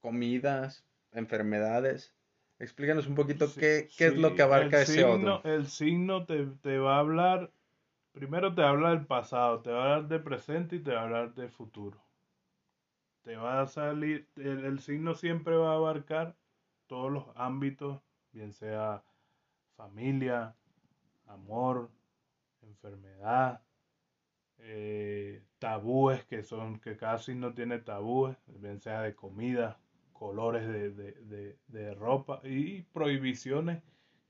comidas, 0.02 0.86
enfermedades. 1.12 2.14
Explícanos 2.63 3.08
un 3.08 3.15
poquito 3.15 3.53
qué, 3.53 3.89
es 3.98 4.15
lo 4.15 4.36
que 4.36 4.41
abarca 4.41 4.82
ese 4.82 5.03
signo, 5.03 5.41
El 5.43 5.67
signo 5.67 6.25
te, 6.25 6.46
te 6.62 6.77
va 6.77 6.96
a 6.96 7.00
hablar, 7.00 7.51
primero 8.13 8.55
te 8.55 8.63
habla 8.63 8.91
del 8.91 9.05
pasado, 9.05 9.60
te 9.60 9.70
va 9.70 9.79
a 9.79 9.84
hablar 9.84 10.08
del 10.08 10.24
presente 10.24 10.77
y 10.77 10.79
te 10.79 10.93
va 10.93 11.01
a 11.01 11.03
hablar 11.03 11.34
del 11.36 11.50
futuro. 11.50 12.01
Te 13.24 13.36
va 13.36 13.62
a 13.62 13.67
salir, 13.67 14.29
el, 14.38 14.79
signo 14.79 15.13
siempre 15.13 15.58
va 15.58 15.74
a 15.74 15.75
abarcar 15.75 16.38
todos 16.88 17.12
los 17.12 17.25
ámbitos, 17.36 18.00
bien 18.32 18.53
sea 18.53 19.03
familia, 19.75 20.55
amor, 21.27 21.89
enfermedad, 22.62 23.62
eh, 24.60 25.43
tabúes 25.60 26.24
que 26.25 26.43
son, 26.43 26.79
que 26.79 26.96
cada 26.96 27.17
signo 27.17 27.53
tiene 27.53 27.79
tabúes, 27.79 28.38
bien 28.48 28.79
sea 28.79 29.01
de 29.01 29.15
comida, 29.15 29.79
colores 30.24 30.65
de, 30.65 31.58
de, 31.68 31.94
ropa 31.96 32.39
y 32.46 32.84
prohibiciones 32.94 33.84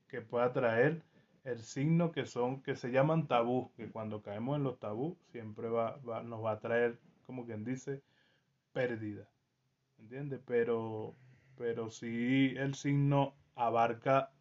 que 0.08 0.22
pueda 0.22 0.52
traer 0.52 1.04
el 1.44 1.60
signo 1.60 2.10
que 2.10 2.26
son, 2.26 2.64
que 2.64 2.74
se 2.74 2.90
llaman 2.90 3.28
tabú, 3.28 3.70
que 3.76 3.88
cuando 3.92 4.20
caemos 4.20 4.56
en 4.56 4.64
los 4.64 4.80
tabú 4.80 5.16
siempre 5.30 5.68
va, 5.68 5.96
va, 5.98 6.24
nos 6.24 6.44
va 6.44 6.50
a 6.50 6.58
traer, 6.58 6.98
como 7.26 7.46
quien 7.46 7.62
dice, 7.64 8.02
pérdida, 8.72 9.28
¿entiendes? 10.00 10.40
Pero, 10.44 11.14
pero 11.56 11.90
sí 11.90 12.54
el 12.56 12.74
signo 12.74 13.36
abarca 13.54 14.32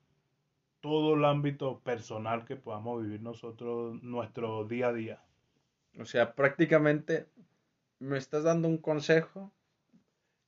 todo 0.81 1.13
el 1.13 1.23
ámbito 1.23 1.81
personal 1.81 2.45
que 2.45 2.55
podamos 2.55 3.03
vivir 3.03 3.21
nosotros, 3.21 4.01
nuestro 4.01 4.65
día 4.65 4.87
a 4.87 4.93
día. 4.93 5.23
O 5.99 6.05
sea, 6.05 6.33
prácticamente 6.33 7.27
me 7.99 8.17
estás 8.17 8.43
dando 8.43 8.67
un 8.67 8.79
consejo 8.79 9.51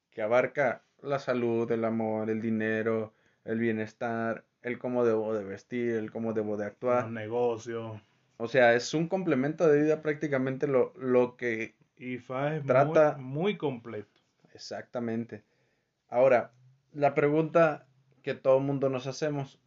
que 0.10 0.24
abarca 0.24 0.82
la 1.06 1.20
salud, 1.20 1.72
el 1.72 1.86
amor, 1.86 2.30
el 2.30 2.42
dinero, 2.42 3.14
el 3.44 3.60
bienestar, 3.60 4.46
el 4.62 4.80
cómo 4.80 5.06
debo 5.06 5.34
de 5.34 5.44
vestir, 5.44 5.96
el 5.96 6.12
cómo 6.12 6.34
debo 6.34 6.58
de 6.58 6.66
actuar. 6.66 7.04
Los 7.04 7.12
negocios. 7.12 8.02
O 8.38 8.48
sea, 8.48 8.74
es 8.74 8.94
un 8.94 9.08
complemento 9.08 9.68
de 9.68 9.82
vida 9.82 10.02
prácticamente 10.02 10.68
lo, 10.68 10.94
lo 10.98 11.38
que 11.38 11.76
IFA 11.98 12.58
es 12.58 12.66
Trata... 12.66 13.18
muy, 13.18 13.58
completo. 13.58 14.22
Exactamente. 14.54 15.44
Ahora, 16.10 16.52
la 16.94 17.14
pregunta 17.14 17.88
que 18.22 18.34
todo 18.34 18.58
el 18.58 18.64
mundo 18.64 18.90
nos 18.90 19.08
hacemos. 19.08 19.60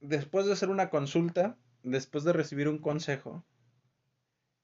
Después 0.00 0.46
de 0.46 0.52
hacer 0.52 0.70
una 0.70 0.88
consulta, 0.88 1.58
después 1.82 2.24
de 2.24 2.32
recibir 2.32 2.68
un 2.68 2.78
consejo, 2.78 3.44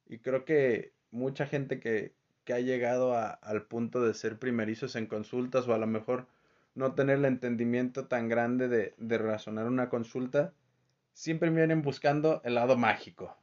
y 0.06 0.18
creo 0.18 0.44
que 0.44 0.94
mucha 1.10 1.46
gente 1.46 1.80
que, 1.80 2.14
que 2.46 2.54
ha 2.54 2.60
llegado 2.60 3.14
al 3.14 3.62
punto 3.64 4.00
de 4.02 4.14
ser 4.14 4.38
primerizos 4.38 4.94
en 4.94 5.06
consultas 5.06 5.66
o 5.66 5.74
a 5.74 5.78
lo 5.78 5.88
mejor 5.88 6.28
no 6.76 6.94
tener 6.94 7.18
el 7.18 7.24
entendimiento 7.24 8.06
tan 8.06 8.28
grande 8.28 8.68
de, 8.68 9.18
razonar 9.18 9.66
una 9.66 9.88
consulta, 9.88 10.54
siempre 11.12 11.50
vienen 11.50 11.82
buscando 11.82 12.40
el 12.44 12.54
lado 12.54 12.76
mágico. 12.76 13.36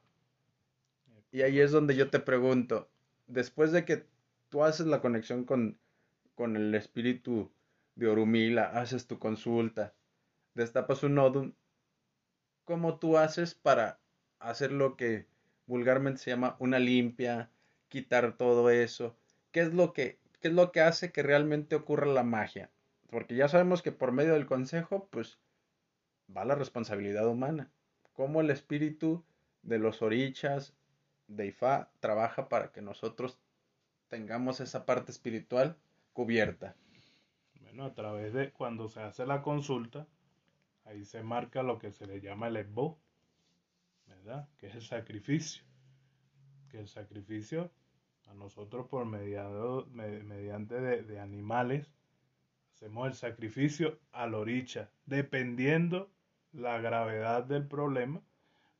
Y 1.31 1.41
ahí 1.41 1.59
es 1.59 1.71
donde 1.71 1.97
yo 1.97 2.09
te 2.09 2.19
pregunto, 2.19 2.89
después 3.27 3.73
de 3.73 3.83
que 3.83 4.05
tú 4.49 4.63
haces 4.63 4.85
la 4.85 5.01
conexión 5.01 5.43
con, 5.43 5.77
con 6.33 6.55
el 6.55 6.73
espíritu 6.73 7.51
de 7.95 8.07
Orumila, 8.07 8.63
haces 8.79 9.05
tu 9.05 9.19
consulta, 9.19 9.93
destapas 10.53 11.03
un 11.03 11.15
nodo, 11.15 11.51
¿cómo 12.63 12.99
tú 12.99 13.17
haces 13.17 13.53
para 13.53 13.99
hacer 14.39 14.71
lo 14.71 14.95
que 14.95 15.27
vulgarmente 15.65 16.21
se 16.21 16.29
llama 16.29 16.55
una 16.59 16.79
limpia, 16.79 17.49
quitar 17.93 18.37
todo 18.37 18.71
eso? 18.71 19.15
¿Qué 19.51 19.59
es 19.59 19.71
lo 19.71 19.93
que, 19.93 20.17
qué 20.41 20.47
es 20.47 20.53
lo 20.55 20.71
que 20.71 20.81
hace 20.81 21.11
que 21.11 21.21
realmente 21.21 21.75
ocurra 21.75 22.07
la 22.07 22.23
magia? 22.23 22.71
Porque 23.11 23.35
ya 23.35 23.47
sabemos 23.47 23.83
que 23.83 23.91
por 23.91 24.11
medio 24.11 24.33
del 24.33 24.47
consejo, 24.47 25.07
pues 25.11 25.37
va 26.35 26.43
la 26.43 26.55
responsabilidad 26.55 27.27
humana. 27.27 27.71
¿Cómo 28.13 28.41
el 28.41 28.49
espíritu 28.49 29.23
de 29.61 29.77
los 29.77 30.01
orichas, 30.01 30.73
de 31.27 31.45
Ifá 31.45 31.91
trabaja 31.99 32.49
para 32.49 32.71
que 32.71 32.81
nosotros 32.81 33.37
tengamos 34.07 34.59
esa 34.59 34.87
parte 34.87 35.11
espiritual 35.11 35.77
cubierta. 36.13 36.75
Bueno, 37.61 37.85
a 37.85 37.93
través 37.93 38.33
de 38.33 38.51
cuando 38.51 38.89
se 38.89 39.01
hace 39.01 39.27
la 39.27 39.43
consulta, 39.43 40.07
ahí 40.85 41.05
se 41.05 41.21
marca 41.21 41.61
lo 41.61 41.77
que 41.77 41.91
se 41.91 42.07
le 42.07 42.21
llama 42.21 42.47
el 42.47 42.57
esbo, 42.57 42.99
¿verdad? 44.07 44.49
Que 44.57 44.67
es 44.67 44.75
el 44.75 44.81
sacrificio. 44.81 45.63
Que 46.69 46.79
el 46.79 46.87
sacrificio 46.87 47.71
a 48.27 48.33
nosotros 48.33 48.87
por 48.87 49.05
mediado, 49.05 49.87
mediante 49.91 50.79
de, 50.79 51.03
de, 51.03 51.19
animales, 51.19 51.89
hacemos 52.73 53.07
el 53.07 53.13
sacrificio 53.13 53.99
al 54.11 54.33
oricha, 54.33 54.89
dependiendo 55.05 56.09
la 56.53 56.79
gravedad 56.79 57.43
del 57.43 57.67
problema. 57.67 58.21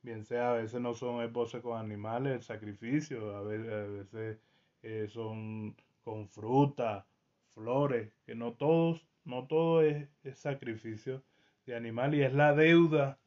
Bien 0.02 0.24
sea 0.24 0.50
a 0.50 0.54
veces 0.54 0.80
no 0.80 0.94
son 0.94 1.22
esposos 1.22 1.62
con 1.62 1.78
animales, 1.78 2.34
el 2.34 2.42
sacrificio, 2.42 3.36
a 3.36 3.42
veces, 3.42 4.38
eh, 4.82 5.08
son 5.08 5.74
con 6.02 6.28
fruta, 6.28 7.06
flores, 7.54 8.12
que 8.26 8.34
no 8.34 8.52
todos, 8.52 9.06
no 9.24 9.46
todo 9.46 9.82
es, 9.82 10.08
sacrificio 10.34 11.22
de 11.66 11.74
animal 11.74 12.14
y 12.14 12.22
es 12.22 12.34
la 12.34 12.54
deuda 12.54 13.18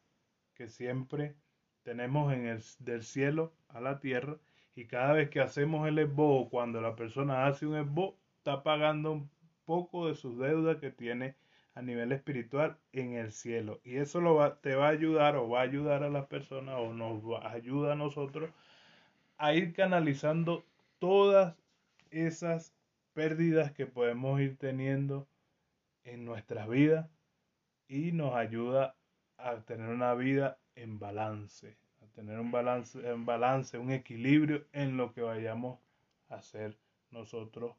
que 0.54 0.68
siempre 0.68 1.36
tenemos 1.84 2.32
en 2.32 2.46
el, 2.46 2.64
del 2.80 3.04
cielo 3.04 3.54
a 3.70 3.82
la 3.82 4.00
tierra 4.00 4.38
y 4.78 4.86
cada 4.86 5.14
vez 5.14 5.32
que 5.32 5.42
hacemos 5.42 5.88
el 5.88 5.98
esbo, 5.98 6.50
cuando 6.50 6.80
la 6.82 6.96
persona 6.96 7.48
hace 7.48 7.66
un 7.66 7.78
esbo, 7.78 8.16
está 8.38 8.62
pagando 8.62 9.12
un 9.12 9.30
poco 9.66 10.08
de 10.08 10.14
sus 10.14 10.38
deudas 10.38 10.78
que 10.78 10.92
tiene 10.92 11.36
a 11.74 11.82
nivel 11.82 12.12
espiritual 12.12 12.78
en 12.92 13.14
el 13.14 13.32
cielo. 13.32 13.82
Y 13.84 13.96
eso 13.98 14.22
lo 14.22 14.36
va, 14.36 14.62
te 14.62 14.76
va 14.76 14.88
a 14.88 14.92
ayudar 14.92 15.36
o 15.36 15.50
va 15.50 15.62
a 15.62 15.64
ayudar 15.64 16.04
a 16.04 16.10
las 16.10 16.28
personas 16.28 16.76
o 16.78 16.94
nos 16.94 17.24
ayuda 17.44 17.94
a 17.94 17.96
nosotros 17.96 18.52
a 19.40 19.56
ir 19.56 19.74
canalizando 19.74 20.64
todas 21.00 21.56
esas 22.12 22.76
pérdidas 23.14 23.72
que 23.72 23.88
podemos 23.88 24.40
ir 24.42 24.58
teniendo 24.58 25.28
en 26.04 26.24
nuestras 26.24 26.70
vidas 26.70 27.10
y 27.88 28.12
nos 28.12 28.36
ayuda 28.36 28.96
a 29.38 29.56
tener 29.62 29.90
una 29.90 30.14
vida 30.14 30.60
en 30.76 31.00
balance, 31.00 31.78
tener 32.18 32.40
un 32.40 32.50
balance, 32.50 32.98
en 33.08 33.28
balance, 33.28 33.78
un 33.78 33.92
equilibrio 33.92 34.66
en 34.74 34.98
lo 34.98 35.14
que 35.14 35.22
vayamos 35.22 35.78
a 36.30 36.38
hacer 36.38 36.76
nosotros 37.12 37.76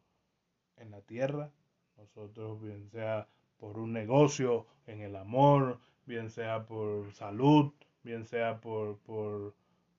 en 0.76 0.92
la 0.92 1.00
tierra, 1.00 1.50
nosotros 1.96 2.62
bien 2.62 2.88
sea 2.88 3.26
por 3.58 3.76
un 3.78 3.92
negocio, 3.92 4.64
en 4.86 5.00
el 5.00 5.16
amor, 5.16 5.80
bien 6.06 6.30
sea 6.30 6.66
por 6.66 7.12
salud, 7.14 7.72
bien 8.04 8.24
sea 8.26 8.60
por, 8.60 8.98
por, 8.98 9.54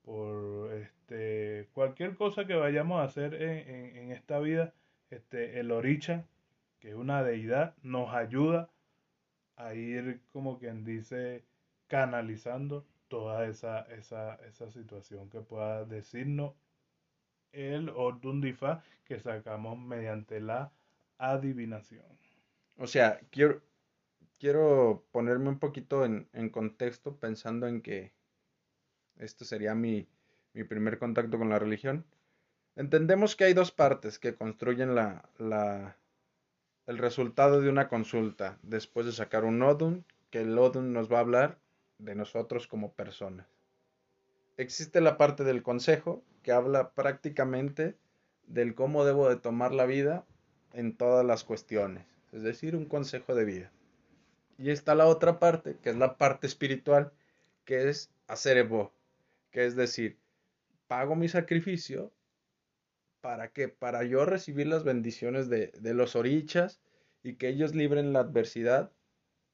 por 0.06 0.72
este, 0.72 1.68
cualquier 1.74 2.16
cosa 2.16 2.48
que 2.48 2.56
vayamos 2.56 3.02
a 3.02 3.04
hacer 3.04 3.34
en, 3.34 3.98
en, 3.98 4.12
esta 4.14 4.40
vida, 4.40 4.74
este, 5.10 5.60
el 5.60 5.70
oricha, 5.70 6.24
que 6.80 6.92
es 6.92 6.96
una 6.96 7.24
deidad, 7.24 7.76
nos 7.84 8.14
ayuda 8.14 8.70
a 9.58 9.74
ir, 9.74 10.22
como 10.32 10.60
quien 10.60 10.86
dice, 10.86 11.44
canalizando 11.88 12.86
toda 13.10 13.48
esa, 13.48 13.82
esa, 13.92 14.36
esa 14.48 14.72
situación 14.72 15.30
que 15.30 15.42
pueda 15.42 15.84
decirnos 15.84 16.54
el 17.52 17.90
Ordundifa 17.90 18.84
que 19.06 19.20
sacamos 19.20 19.78
mediante 19.78 20.40
la 20.40 20.72
adivinación. 21.18 22.06
O 22.78 22.88
sea, 22.88 23.20
quiero, 23.32 23.62
quiero 24.40 25.04
ponerme 25.12 25.50
un 25.50 25.60
poquito 25.60 26.06
en, 26.06 26.50
contexto 26.50 27.18
pensando 27.18 27.68
en 27.68 27.82
que 27.82 28.14
esto 29.18 29.44
sería 29.44 29.76
mi, 29.76 30.08
mi, 30.54 30.64
primer 30.64 30.98
contacto 30.98 31.38
con 31.38 31.50
la 31.50 31.60
religión. 31.60 32.06
Entendemos 32.76 33.36
que 33.36 33.46
hay 33.46 33.54
dos 33.54 33.72
partes 33.72 34.20
que 34.20 34.36
construyen 34.36 34.96
la, 34.96 35.30
la, 35.38 35.98
el 36.86 36.98
resultado 36.98 37.60
de 37.60 37.70
una 37.70 37.90
consulta 37.90 38.58
después 38.62 39.06
de 39.06 39.12
sacar 39.12 39.44
un 39.44 39.62
Odun, 39.62 40.06
que 40.30 40.42
el 40.42 40.58
Odun 40.58 40.94
nos 40.94 41.12
va 41.12 41.18
a 41.18 41.22
hablar 41.22 41.60
de 42.00 42.16
nosotros 42.16 42.68
como 42.68 42.94
personas. 42.94 43.48
Existe 44.58 45.00
la 45.00 45.18
parte 45.18 45.44
del 45.44 45.62
consejo 45.62 46.24
que 46.42 46.52
habla 46.52 46.92
prácticamente 46.92 47.96
del 48.48 48.74
cómo 48.74 49.06
debo 49.06 49.30
de 49.30 49.36
tomar 49.36 49.74
la 49.74 49.86
vida 49.86 50.26
en 50.74 50.98
todas 50.98 51.26
las 51.26 51.44
cuestiones, 51.44 52.06
es 52.32 52.42
decir, 52.42 52.76
un 52.76 52.86
consejo 52.86 53.36
de 53.36 53.46
vida. 53.46 53.72
Y 54.58 54.72
está 54.72 54.96
la 54.96 55.06
otra 55.06 55.40
parte, 55.40 55.78
que 55.82 55.92
es 55.92 55.96
la 55.96 56.18
parte 56.18 56.48
espiritual, 56.48 57.14
que 57.64 57.90
es 57.90 58.12
hacer 58.28 58.58
evo, 58.58 58.92
que 59.52 59.66
es 59.66 59.76
decir, 59.76 60.18
pago 60.88 61.16
mi 61.16 61.30
sacrificio 61.30 62.12
para 63.22 63.52
que 63.52 63.68
para 63.68 64.04
yo 64.04 64.26
recibir 64.26 64.68
las 64.68 64.84
bendiciones 64.84 65.50
de, 65.50 65.68
de 65.80 65.94
los 65.94 66.16
orichas 66.16 66.82
y 67.24 67.36
que 67.36 67.50
ellos 67.50 67.76
libren 67.76 68.14
la 68.14 68.22
adversidad 68.22 68.92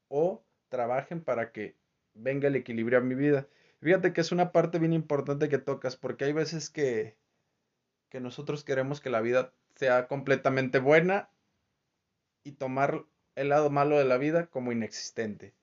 o 0.08 0.44
trabajen 0.68 1.22
para 1.22 1.52
que 1.52 1.76
venga 2.16 2.48
el 2.48 2.56
equilibrio 2.56 2.98
a 2.98 3.02
mi 3.02 3.14
vida. 3.14 3.46
Fíjate 3.80 4.12
que 4.12 4.20
es 4.20 4.32
una 4.32 4.52
parte 4.52 4.78
bien 4.78 4.92
importante 4.92 5.48
que 5.48 5.58
tocas, 5.58 5.96
porque 5.96 6.24
hay 6.24 6.32
veces 6.32 6.70
que, 6.70 7.16
que 8.08 8.20
nosotros 8.20 8.64
queremos 8.64 9.00
que 9.00 9.10
la 9.10 9.20
vida 9.20 9.52
sea 9.74 10.08
completamente 10.08 10.78
buena 10.78 11.28
y 12.42 12.52
tomar 12.52 13.04
el 13.34 13.50
lado 13.50 13.70
malo 13.70 13.98
de 13.98 14.04
la 14.04 14.16
vida 14.16 14.46
como 14.46 14.72
inexistente. 14.72 15.54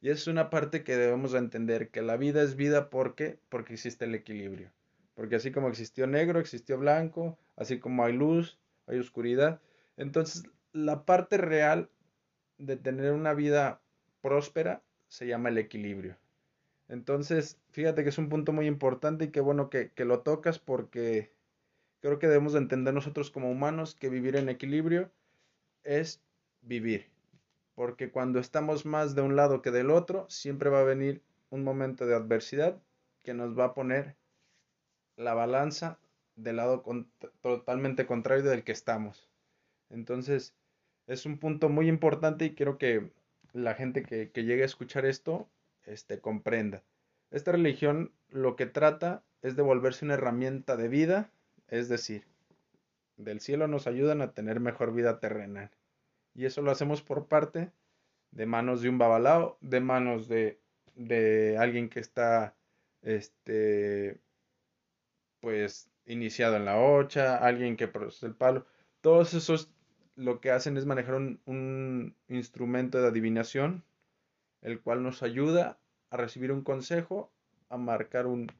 Y 0.00 0.10
es 0.10 0.26
una 0.26 0.50
parte 0.50 0.84
que 0.84 0.96
debemos 0.96 1.34
entender, 1.34 1.90
que 1.90 2.02
la 2.02 2.16
vida 2.16 2.42
es 2.42 2.54
vida 2.54 2.90
porque, 2.90 3.38
porque 3.48 3.74
existe 3.74 4.04
el 4.04 4.14
equilibrio. 4.14 4.70
Porque 5.14 5.36
así 5.36 5.50
como 5.50 5.68
existió 5.68 6.06
negro, 6.06 6.38
existió 6.38 6.78
blanco, 6.78 7.38
así 7.56 7.80
como 7.80 8.04
hay 8.04 8.12
luz, 8.12 8.58
hay 8.86 8.98
oscuridad. 8.98 9.60
Entonces, 9.96 10.44
la 10.72 11.04
parte 11.04 11.38
real 11.38 11.90
de 12.58 12.76
tener 12.76 13.12
una 13.12 13.34
vida 13.34 13.80
próspera 14.20 14.82
se 15.16 15.26
llama 15.26 15.48
el 15.48 15.56
equilibrio. 15.56 16.18
Entonces, 16.88 17.58
fíjate 17.70 18.02
que 18.02 18.10
es 18.10 18.18
un 18.18 18.28
punto 18.28 18.52
muy 18.52 18.66
importante 18.66 19.24
y 19.24 19.30
qué 19.30 19.40
bueno 19.40 19.70
que, 19.70 19.90
lo 19.96 20.20
tocas 20.20 20.58
porque 20.58 21.32
creo 22.00 22.18
que 22.18 22.26
debemos 22.26 22.52
de 22.52 22.58
entender 22.58 22.92
nosotros 22.92 23.30
como 23.30 23.50
humanos 23.50 23.94
que 23.94 24.10
vivir 24.10 24.36
en 24.36 24.50
equilibrio 24.50 25.10
es 25.84 26.20
vivir. 26.60 27.06
Porque 27.74 28.10
cuando 28.10 28.40
estamos 28.40 28.84
más 28.84 29.14
de 29.14 29.22
un 29.22 29.36
lado 29.36 29.62
que 29.62 29.70
del 29.70 29.90
otro, 29.90 30.26
siempre 30.28 30.68
va 30.68 30.80
a 30.80 30.84
venir 30.84 31.22
un 31.48 31.64
momento 31.64 32.04
de 32.04 32.14
adversidad 32.14 32.78
que 33.22 33.32
nos 33.32 33.58
va 33.58 33.64
a 33.64 33.74
poner 33.74 34.16
la 35.16 35.32
balanza 35.32 35.98
del 36.34 36.56
lado 36.56 36.84
totalmente 37.40 38.04
contrario 38.04 38.44
del 38.44 38.64
que 38.64 38.72
estamos. 38.72 39.30
Entonces, 39.88 40.52
es 41.06 41.24
un 41.24 41.38
punto 41.38 41.70
muy 41.70 41.88
importante 41.88 42.44
y 42.44 42.54
quiero 42.54 42.76
que 42.76 43.10
la 43.56 43.74
gente 43.74 44.02
que, 44.02 44.30
llegue 44.34 44.62
a 44.62 44.66
escuchar 44.66 45.06
esto 45.06 45.48
este, 45.84 46.20
comprenda. 46.20 46.82
Esta 47.30 47.52
religión 47.52 48.12
lo 48.28 48.54
que 48.54 48.66
trata 48.66 49.24
es 49.42 49.56
de 49.56 49.62
volverse 49.62 50.04
una 50.04 50.14
herramienta 50.14 50.76
de 50.76 50.88
vida, 50.88 51.30
es 51.68 51.88
decir, 51.88 52.24
del 53.16 53.40
cielo 53.40 53.66
nos 53.66 53.86
ayudan 53.86 54.20
a 54.20 54.32
tener 54.32 54.60
mejor 54.60 54.92
vida 54.92 55.20
terrenal. 55.20 55.70
Y 56.34 56.44
eso 56.44 56.60
lo 56.62 56.70
hacemos 56.70 57.02
por 57.02 57.28
parte 57.28 57.72
de 58.30 58.46
manos 58.46 58.82
de 58.82 58.90
un 58.90 58.98
babalao, 58.98 59.56
de 59.62 59.80
manos 59.80 60.28
de, 60.28 60.60
de 60.94 61.56
alguien 61.58 61.88
que 61.88 62.00
está, 62.00 62.54
este, 63.00 64.20
pues, 65.40 65.88
iniciado 66.04 66.56
en 66.56 66.66
la 66.66 66.78
ocha, 66.78 67.36
alguien 67.38 67.76
que 67.76 67.88
produce 67.88 68.26
el 68.26 68.34
palo. 68.34 68.66
Todos 69.00 69.32
esos 69.34 69.70
lo 70.16 70.40
que 70.40 70.50
hacen 70.50 70.76
es 70.76 70.86
manejar 70.86 71.14
un, 71.14 72.14
instrumento 72.28 73.00
de 73.00 73.08
adivinación, 73.08 73.84
el 74.62 74.80
cual 74.80 75.02
nos 75.02 75.22
ayuda 75.22 75.78
a 76.10 76.16
recibir 76.16 76.50
un 76.50 76.62
consejo, 76.62 77.30
a 77.68 77.76
marcar 77.76 78.26
un, 78.26 78.50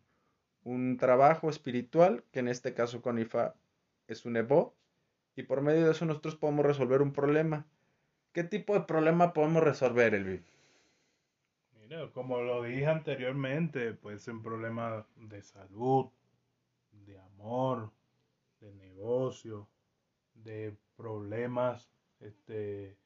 trabajo 0.99 1.49
espiritual, 1.49 2.25
que 2.33 2.41
en 2.41 2.49
este 2.49 2.75
caso 2.75 3.01
con 3.01 3.19
IFA 3.19 3.55
es 4.09 4.25
un 4.25 4.37
Evo, 4.37 4.75
y 5.35 5.45
por 5.45 5.63
medio 5.63 5.87
de 5.87 5.93
eso 5.93 6.05
nosotros 6.05 6.37
podemos 6.37 6.67
resolver 6.67 7.03
un 7.03 7.13
problema. 7.13 7.67
¿Qué 8.33 8.45
tipo 8.45 8.75
de 8.75 8.81
problema 8.81 9.33
podemos 9.33 9.63
resolver, 9.63 10.15
Elvi? 10.15 10.43
Mira, 11.81 12.11
como 12.13 12.41
lo 12.43 12.65
dije 12.65 12.87
anteriormente, 12.87 13.93
puede 13.95 14.19
ser 14.19 14.35
un 14.35 14.43
problema 14.43 15.07
de 15.17 15.41
salud, 15.41 16.07
de 17.07 17.19
amor, 17.19 17.93
de 18.61 18.75
negocio, 18.75 19.69
de 20.45 20.77
problemas, 20.97 21.91
este, 22.21 22.99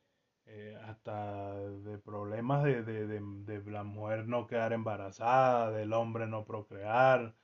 eh, 0.46 0.76
hasta 0.84 1.54
de 1.54 1.98
problemas 1.98 2.64
de, 2.64 2.82
de, 2.82 3.20
de, 3.20 3.70
la 3.70 3.84
mujer 3.84 4.26
no 4.26 4.46
quedar 4.46 4.72
embarazada, 4.72 5.70
del 5.70 5.92
hombre 5.92 6.26
no 6.26 6.44
procrear, 6.44 7.34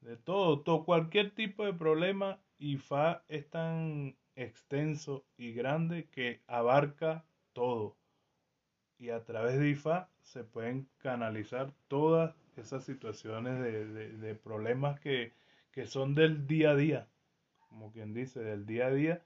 de 0.00 0.16
todo, 0.16 0.60
todo, 0.60 0.84
cualquier 0.84 1.34
tipo 1.34 1.64
de 1.64 1.72
problema, 1.72 2.38
IFA 2.58 3.24
es 3.28 3.48
tan 3.50 4.16
extenso 4.36 5.24
y 5.36 5.52
grande 5.52 6.08
que 6.10 6.42
abarca 6.46 7.24
todo. 7.52 7.96
Y 8.98 9.10
a 9.10 9.24
través 9.24 9.58
de 9.58 9.70
IFA 9.70 10.08
se 10.22 10.44
pueden 10.44 10.88
canalizar 10.98 11.72
todas 11.88 12.34
esas 12.56 12.84
situaciones 12.84 13.60
de, 13.60 14.12
de 14.12 14.34
problemas 14.34 15.00
que, 15.00 15.32
que 15.72 15.86
son 15.86 16.14
del 16.14 16.46
día 16.46 16.70
a 16.70 16.76
día, 16.76 17.08
como 17.76 17.92
quien 17.92 18.14
dice, 18.14 18.40
del 18.40 18.64
día 18.64 18.86
a 18.86 18.90
día 18.90 19.22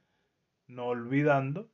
no 0.67 0.87
olvidando 0.87 1.71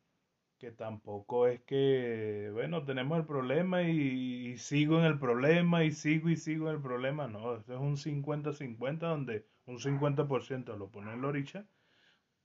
que 0.58 0.70
tampoco 0.70 1.46
es 1.46 1.62
que, 1.62 2.50
bueno, 2.52 2.84
tenemos 2.84 3.18
el 3.18 3.24
problema 3.24 3.82
y, 3.82 4.58
sigo 4.58 4.98
en 4.98 5.04
el 5.06 5.18
problema 5.18 5.84
y 5.84 5.92
sigo 5.92 6.28
y 6.28 6.36
sigo 6.36 6.68
en 6.68 6.76
el 6.76 6.82
problema. 6.82 7.28
No, 7.28 7.56
esto 7.56 7.72
es 7.74 7.80
un 7.80 7.96
50-50 7.96 8.98
donde 8.98 9.46
un 9.64 9.78
50% 9.78 10.76
lo 10.76 10.90
pone 10.90 11.14
el 11.14 11.24
oricha, 11.24 11.66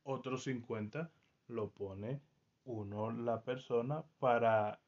otro 0.03 0.37
50% 0.37 1.09
lo 1.47 1.71
pone 1.71 2.21
uno, 2.63 3.11
la 3.11 3.41
persona, 3.43 4.03
para 4.19 4.79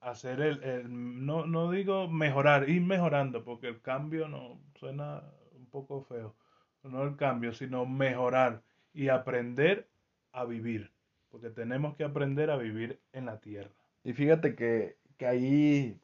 hacer 0.00 0.40
el, 0.40 0.62
el 0.62 1.26
no, 1.26 1.44
no 1.44 1.72
digo 1.72 2.08
mejorar, 2.08 2.68
ir 2.68 2.82
mejorando, 2.82 3.42
porque 3.42 3.66
el 3.66 3.80
cambio 3.80 4.28
no 4.28 4.60
suena 4.76 5.24
un 5.56 5.66
poco 5.66 6.02
feo. 6.02 6.36
No 6.84 7.02
el 7.02 7.16
cambio, 7.16 7.52
sino 7.52 7.84
mejorar 7.86 8.62
y 8.92 9.08
aprender 9.08 9.88
a 10.32 10.44
vivir 10.44 10.92
porque 11.32 11.48
tenemos 11.48 11.96
que 11.96 12.04
aprender 12.04 12.50
a 12.50 12.58
vivir 12.58 13.00
en 13.14 13.24
la 13.24 13.40
tierra. 13.40 13.70
Y 14.04 14.12
fíjate 14.12 14.54
que, 14.54 14.98
que 15.16 15.26
ahí 15.26 15.98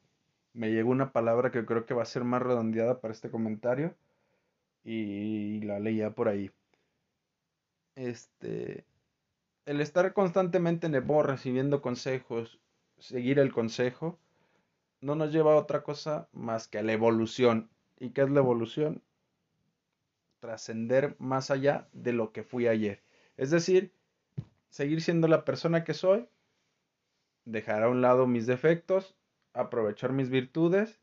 me 0.55 0.73
llegó 0.73 0.91
una 0.91 1.13
palabra 1.13 1.51
que 1.51 1.67
creo 1.67 1.85
que 1.85 1.93
va 1.93 2.03
a 2.03 2.07
ser 2.07 2.25
más 2.25 2.41
redondeada 2.41 3.01
para 3.01 3.13
este 3.13 3.31
comentario 3.31 3.95
y 4.83 5.61
la 5.61 5.81
leía 5.81 6.13
por 6.13 6.29
ahí. 6.29 6.51
Este, 7.95 8.87
el 9.67 9.83
estar 9.83 10.15
constantemente 10.15 10.87
en 10.87 10.95
el 10.95 11.05
recibiendo 11.23 11.83
consejos, 11.83 12.59
seguir 12.97 13.39
el 13.39 13.53
consejo, 13.53 14.19
no 15.03 15.15
nos 15.15 15.31
lleva 15.31 15.53
a 15.53 15.57
otra 15.57 15.83
cosa 15.83 16.29
más 16.33 16.69
que 16.69 16.79
a 16.79 16.83
la 16.83 16.93
evolución. 16.93 17.69
¿Y 18.01 18.11
qué 18.11 18.23
es 18.23 18.31
la 18.31 18.41
evolución? 18.41 19.03
Trascender 20.41 21.17
más 21.19 21.51
allá 21.51 21.89
de 21.93 22.13
lo 22.13 22.33
que 22.33 22.43
fui 22.43 22.69
ayer. 22.69 23.03
Es 23.37 23.51
decir, 23.51 23.93
seguir 24.69 25.03
siendo 25.03 25.29
la 25.29 25.45
persona 25.45 25.85
que 25.85 25.95
soy, 25.95 26.29
dejar 27.45 27.83
a 27.83 27.89
un 27.89 28.01
lado 28.03 28.27
mis 28.27 28.47
defectos, 28.47 29.17
aprovechar 29.53 30.13
mis 30.13 30.31
virtudes 30.31 31.01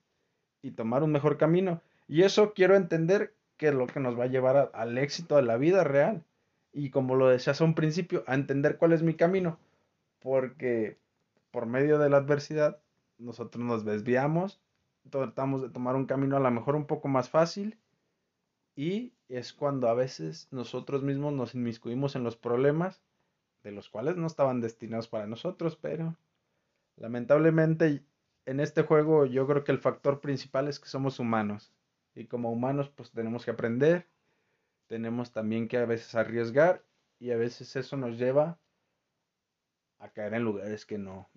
y 0.62 0.72
tomar 0.72 1.04
un 1.04 1.12
mejor 1.12 1.38
camino. 1.38 1.82
Y 2.08 2.24
eso 2.24 2.54
quiero 2.54 2.76
entender 2.76 3.34
que 3.58 3.70
es 3.70 3.74
lo 3.74 3.88
que 3.88 4.00
nos 4.00 4.18
va 4.18 4.26
a 4.26 4.28
llevar 4.28 4.72
al 4.74 4.98
éxito 4.98 5.36
de 5.36 5.44
la 5.44 5.58
vida 5.58 5.84
real. 5.84 6.24
Y 6.72 6.90
como 6.90 7.16
lo 7.16 7.30
decías 7.30 7.62
a 7.62 7.64
un 7.64 7.76
principio, 7.76 8.24
a 8.28 8.36
entender 8.36 8.78
cuál 8.78 8.94
es 8.94 9.02
mi 9.02 9.16
camino. 9.16 9.58
Porque 10.20 10.98
por 11.52 11.66
medio 11.66 12.00
de 12.00 12.10
la 12.10 12.18
adversidad 12.18 12.80
nosotros 13.18 13.64
nos 13.64 13.86
desviamos, 13.86 14.60
tratamos 15.10 15.62
de 15.62 15.70
tomar 15.70 15.96
un 15.96 16.06
camino 16.06 16.36
a 16.36 16.42
lo 16.42 16.52
mejor 16.52 16.76
un 16.76 16.86
poco 16.86 17.08
más 17.08 17.30
fácil 17.30 17.78
y 18.76 19.14
es 19.28 19.54
cuando 19.54 19.88
a 19.88 19.94
veces 19.94 20.48
nosotros 20.52 21.04
mismos 21.04 21.34
nos 21.34 21.56
inmiscuimos 21.56 22.16
en 22.16 22.24
los 22.24 22.38
problemas 22.38 23.02
de 23.64 23.72
los 23.72 23.90
cuales 23.90 24.16
no 24.18 24.28
estaban 24.28 24.62
destinados 24.62 25.08
para 25.08 25.28
nosotros, 25.28 25.76
pero 25.76 26.18
lamentablemente 26.98 28.06
en 28.46 28.60
este 28.60 28.84
juego 28.84 29.26
yo 29.26 29.48
creo 29.48 29.64
que 29.64 29.72
el 29.72 29.80
factor 29.80 30.22
principal 30.22 30.68
es 30.68 30.80
que 30.80 30.88
somos 30.88 31.20
humanos 31.20 31.74
y 32.14 32.28
como 32.28 32.52
humanos 32.52 32.90
pues 32.90 33.12
tenemos 33.12 33.44
que 33.44 33.52
aprender, 33.52 34.08
tenemos 34.88 35.32
también 35.32 35.68
que 35.68 35.78
a 35.78 35.86
veces 35.86 36.14
arriesgar 36.16 36.84
y 37.20 37.32
a 37.32 37.38
veces 37.38 37.76
eso 37.76 37.98
nos 37.98 38.18
lleva 38.18 38.60
a 39.98 40.10
caer 40.10 40.36
en 40.36 40.44
lugares 40.44 40.86
que 40.86 40.98
no 40.98 41.30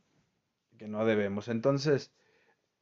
que 0.79 0.89
no 0.89 1.05
debemos. 1.05 1.49
Entonces, 1.49 2.13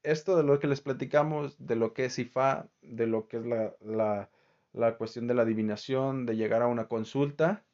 esto 0.02 0.36
de 0.36 0.44
lo 0.44 0.60
que 0.60 0.68
les 0.68 0.80
platicamos, 0.80 1.56
de 1.58 1.76
lo 1.76 1.94
que 1.94 2.04
es 2.04 2.18
IFA, 2.18 2.68
de 2.82 3.06
lo 3.06 3.26
que 3.26 3.38
es 3.38 3.46
la, 3.46 3.74
la, 3.80 4.30
la 4.76 4.96
cuestión 4.96 5.26
de 5.26 5.34
la 5.34 5.42
adivinación, 5.42 6.26
de 6.26 6.36
llegar 6.36 6.62
a 6.62 6.68
una 6.68 6.86
consulta, 6.86 7.64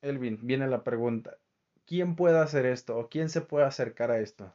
Elvin, 0.00 0.38
viene 0.42 0.66
la 0.66 0.84
pregunta, 0.84 1.38
¿quién 1.86 2.16
puede 2.16 2.38
hacer 2.38 2.66
esto 2.66 2.96
o 2.96 3.08
quién 3.08 3.28
se 3.28 3.40
puede 3.40 3.66
acercar 3.66 4.10
a 4.10 4.20
esto? 4.20 4.52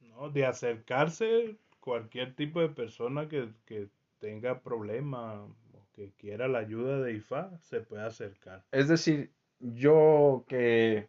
No, 0.00 0.30
de 0.30 0.46
acercarse 0.46 1.56
cualquier 1.80 2.34
tipo 2.34 2.60
de 2.60 2.68
persona 2.68 3.28
que, 3.28 3.48
que 3.64 3.88
tenga 4.18 4.60
problema 4.60 5.44
o 5.44 5.54
que 5.92 6.12
quiera 6.18 6.48
la 6.48 6.58
ayuda 6.58 7.00
de 7.00 7.14
IFA, 7.14 7.58
se 7.58 7.80
puede 7.80 8.02
acercar. 8.02 8.64
Es 8.72 8.88
decir, 8.88 9.32
yo 9.60 10.44
que 10.48 11.08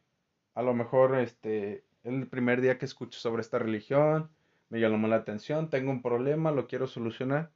a 0.54 0.62
lo 0.62 0.74
mejor 0.74 1.18
este 1.18 1.84
el 2.04 2.28
primer 2.28 2.62
día 2.62 2.78
que 2.78 2.86
escucho 2.86 3.20
sobre 3.20 3.42
esta 3.42 3.60
religión, 3.60 4.30
me 4.70 4.80
llamó 4.80 5.08
la 5.08 5.18
atención, 5.18 5.70
tengo 5.70 5.92
un 5.92 6.02
problema, 6.02 6.52
lo 6.52 6.68
quiero 6.68 6.88
solucionar. 6.88 7.52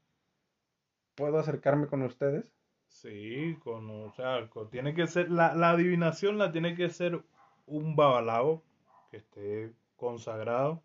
¿Puedo 1.22 1.38
acercarme 1.38 1.86
con 1.86 2.02
ustedes? 2.02 2.46
Sí, 2.88 3.56
con, 3.64 3.88
o 3.92 4.12
sea, 4.14 4.50
tiene 4.72 4.96
que 4.96 5.06
ser, 5.06 5.30
la, 5.30 5.54
la 5.54 5.70
adivinación 5.70 6.40
la 6.40 6.52
tiene 6.52 6.76
que 6.76 6.90
ser 6.90 7.22
un 7.68 7.96
babalao 7.96 8.64
que 9.12 9.18
esté 9.18 9.72
consagrado, 9.98 10.82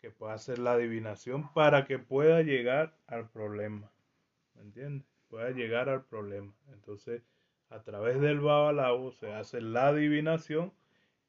que 0.00 0.10
pueda 0.10 0.34
hacer 0.34 0.58
la 0.58 0.72
adivinación 0.72 1.52
para 1.52 1.84
que 1.84 2.00
pueda 2.00 2.42
llegar 2.42 2.96
al 3.06 3.30
problema. 3.30 3.92
¿Me 4.56 4.62
entiendes? 4.62 5.06
Pueda 5.28 5.50
llegar 5.50 5.88
al 5.88 6.02
problema. 6.04 6.52
Entonces, 6.72 7.22
a 7.70 7.80
través 7.84 8.20
del 8.20 8.40
babalao 8.40 9.12
se 9.12 9.32
hace 9.34 9.60
la 9.60 9.86
adivinación 9.86 10.72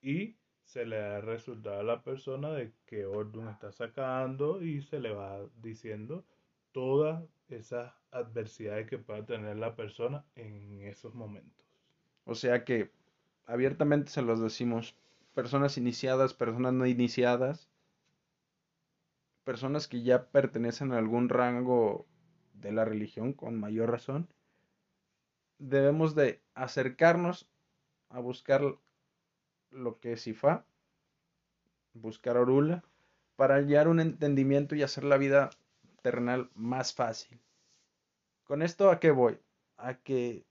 y 0.02 0.36
se 0.64 0.84
le 0.88 0.98
da 0.98 1.18
el 1.18 1.22
resultado 1.28 1.80
a 1.80 1.84
la 1.84 2.02
persona 2.02 2.50
de 2.54 2.74
qué 2.88 3.06
orden 3.06 3.50
está 3.50 3.72
sacando 3.72 4.64
y 4.64 4.82
se 4.82 5.00
le 5.00 5.14
va 5.14 5.42
diciendo 5.62 6.26
todas 6.72 7.24
esas 7.50 7.94
adversidades 8.16 8.88
que 8.88 8.98
pueda 8.98 9.26
tener 9.26 9.58
la 9.58 9.76
persona 9.76 10.26
en 10.36 10.82
esos 10.82 11.14
momentos. 11.14 11.66
O 12.24 12.34
sea 12.34 12.64
que 12.64 12.92
abiertamente 13.46 14.12
se 14.12 14.22
los 14.22 14.40
decimos, 14.42 14.96
personas 15.34 15.78
iniciadas, 15.78 16.34
personas 16.34 16.74
no 16.74 16.86
iniciadas, 16.86 17.70
personas 19.44 19.88
que 19.88 20.02
ya 20.02 20.28
pertenecen 20.32 20.92
a 20.92 20.98
algún 20.98 21.30
rango 21.30 22.08
de 22.54 22.72
la 22.72 22.86
religión 22.86 23.34
con 23.34 23.60
mayor 23.60 23.92
razón, 23.92 24.28
debemos 25.60 26.16
de 26.16 26.42
acercarnos 26.54 27.48
a 28.10 28.20
buscar 28.20 28.62
lo 29.72 30.00
que 30.00 30.14
es 30.14 30.26
IFA, 30.26 30.66
buscar 31.94 32.38
Orula, 32.38 32.84
para 33.36 33.56
hallar 33.56 33.88
un 33.88 34.00
entendimiento 34.00 34.76
y 34.76 34.84
hacer 34.84 35.04
la 35.04 35.18
vida 35.18 35.50
terrenal 36.02 36.50
más 36.56 36.94
fácil. 36.94 37.40
¿Con 38.46 38.62
esto 38.62 38.92
a 38.92 39.00
qué 39.00 39.12
voy? 39.12 39.40
A 39.78 39.96
que 39.96 40.46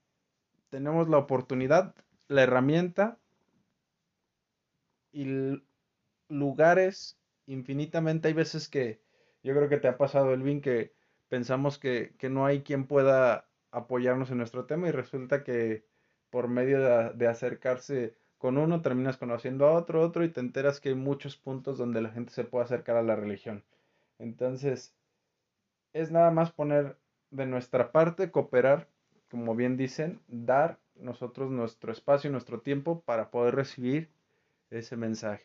tenemos 0.69 1.09
la 1.09 1.19
oportunidad, 1.19 1.95
la 2.29 2.43
herramienta 2.43 3.19
y 5.13 5.63
lugares 6.29 7.17
infinitamente. 7.47 8.29
Hay 8.29 8.35
veces 8.35 8.69
que 8.69 9.01
yo 9.43 9.55
creo 9.55 9.69
que 9.69 9.79
te 9.79 9.89
ha 9.89 9.97
pasado, 9.97 10.35
Elvin, 10.35 10.61
que 10.61 10.93
pensamos 11.29 11.79
que, 11.79 12.15
que 12.19 12.29
no 12.31 12.47
hay 12.47 12.63
quien 12.63 12.87
pueda 12.87 13.49
apoyarnos 13.71 14.31
en 14.31 14.39
nuestro 14.39 14.67
tema 14.67 14.89
y 14.89 14.93
resulta 14.93 15.45
que 15.45 15.87
por 16.31 16.49
medio 16.49 16.81
de, 16.81 17.13
de 17.15 17.27
acercarse 17.29 18.17
con 18.39 18.59
uno 18.59 18.83
terminas 18.83 19.17
conociendo 19.17 19.67
a 19.67 19.73
otro, 19.73 20.03
otro 20.03 20.25
y 20.25 20.31
te 20.31 20.41
enteras 20.41 20.81
que 20.81 20.91
hay 20.91 20.95
muchos 20.97 21.37
puntos 21.37 21.79
donde 21.79 22.03
la 22.03 22.11
gente 22.11 22.33
se 22.33 22.45
puede 22.45 22.65
acercar 22.65 22.97
a 22.97 23.03
la 23.03 23.15
religión. 23.17 23.65
Entonces, 24.19 24.95
es 25.93 26.11
nada 26.11 26.31
más 26.31 26.53
poner 26.53 26.99
de 27.35 27.47
nuestra 27.47 27.93
parte, 27.93 28.31
cooperar, 28.31 28.89
como 29.31 29.55
bien 29.55 29.77
dicen, 29.77 30.21
dar 30.29 30.79
nosotros 30.95 31.51
nuestro 31.51 31.93
espacio 31.93 32.29
y 32.29 32.33
nuestro 32.33 32.61
tiempo 32.61 33.01
para 33.01 33.31
poder 33.31 33.55
recibir 33.57 34.11
ese 34.71 34.97
mensaje. 34.97 35.45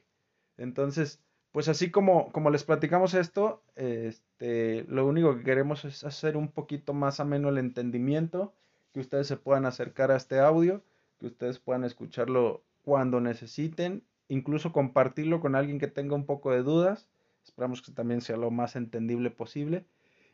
Entonces, 0.58 1.20
pues 1.52 1.68
así 1.68 1.90
como, 1.90 2.32
como 2.32 2.52
les 2.52 2.64
platicamos 2.64 3.16
esto, 3.16 3.64
este, 3.76 4.84
lo 4.88 5.08
único 5.08 5.36
que 5.36 5.44
queremos 5.44 5.84
es 5.86 6.04
hacer 6.04 6.38
un 6.38 6.50
poquito 6.50 6.94
más 6.94 7.20
ameno 7.20 7.50
el 7.50 7.58
entendimiento, 7.58 8.54
que 8.94 9.00
ustedes 9.00 9.28
se 9.28 9.38
puedan 9.38 9.66
acercar 9.66 10.12
a 10.12 10.18
este 10.18 10.40
audio, 10.40 10.84
que 11.20 11.28
ustedes 11.28 11.60
puedan 11.60 11.84
escucharlo 11.84 12.64
cuando 12.84 13.20
necesiten, 13.20 14.04
incluso 14.28 14.72
compartirlo 14.72 15.42
con 15.42 15.56
alguien 15.56 15.80
que 15.80 15.88
tenga 15.88 16.16
un 16.16 16.26
poco 16.26 16.52
de 16.52 16.62
dudas. 16.62 17.08
Esperamos 17.44 17.82
que 17.82 17.92
también 17.92 18.22
sea 18.22 18.38
lo 18.38 18.52
más 18.52 18.76
entendible 18.76 19.32
posible. 19.32 19.86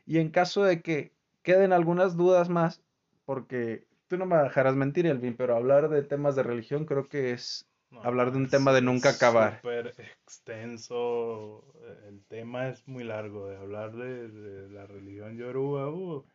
Y 0.04 0.18
en 0.18 0.30
caso 0.30 0.62
de 0.62 0.82
que 0.82 1.15
queden 1.46 1.72
algunas 1.72 2.16
dudas 2.16 2.48
más, 2.48 2.82
porque 3.24 3.86
tú 4.08 4.18
no 4.18 4.26
me 4.26 4.36
dejarás 4.36 4.74
mentir, 4.74 5.06
Elvin, 5.06 5.36
pero 5.36 5.54
hablar 5.54 5.88
de 5.88 6.02
temas 6.02 6.34
de 6.34 6.42
religión 6.42 6.86
creo 6.86 7.08
que 7.08 7.30
es 7.30 7.68
hablar 8.02 8.32
de 8.32 8.38
un 8.38 8.50
tema 8.50 8.72
de 8.72 8.82
nunca 8.82 9.10
acabar. 9.10 9.58
Súper 9.58 9.94
extenso, 9.96 11.64
el 12.08 12.24
tema 12.24 12.68
es 12.68 12.88
muy 12.88 13.04
largo, 13.04 13.46
de 13.46 13.56
hablar 13.58 13.94
de, 13.94 14.68
la 14.70 14.88
religión 14.88 15.36
yoruba, 15.36 15.88
uh, 15.88 16.26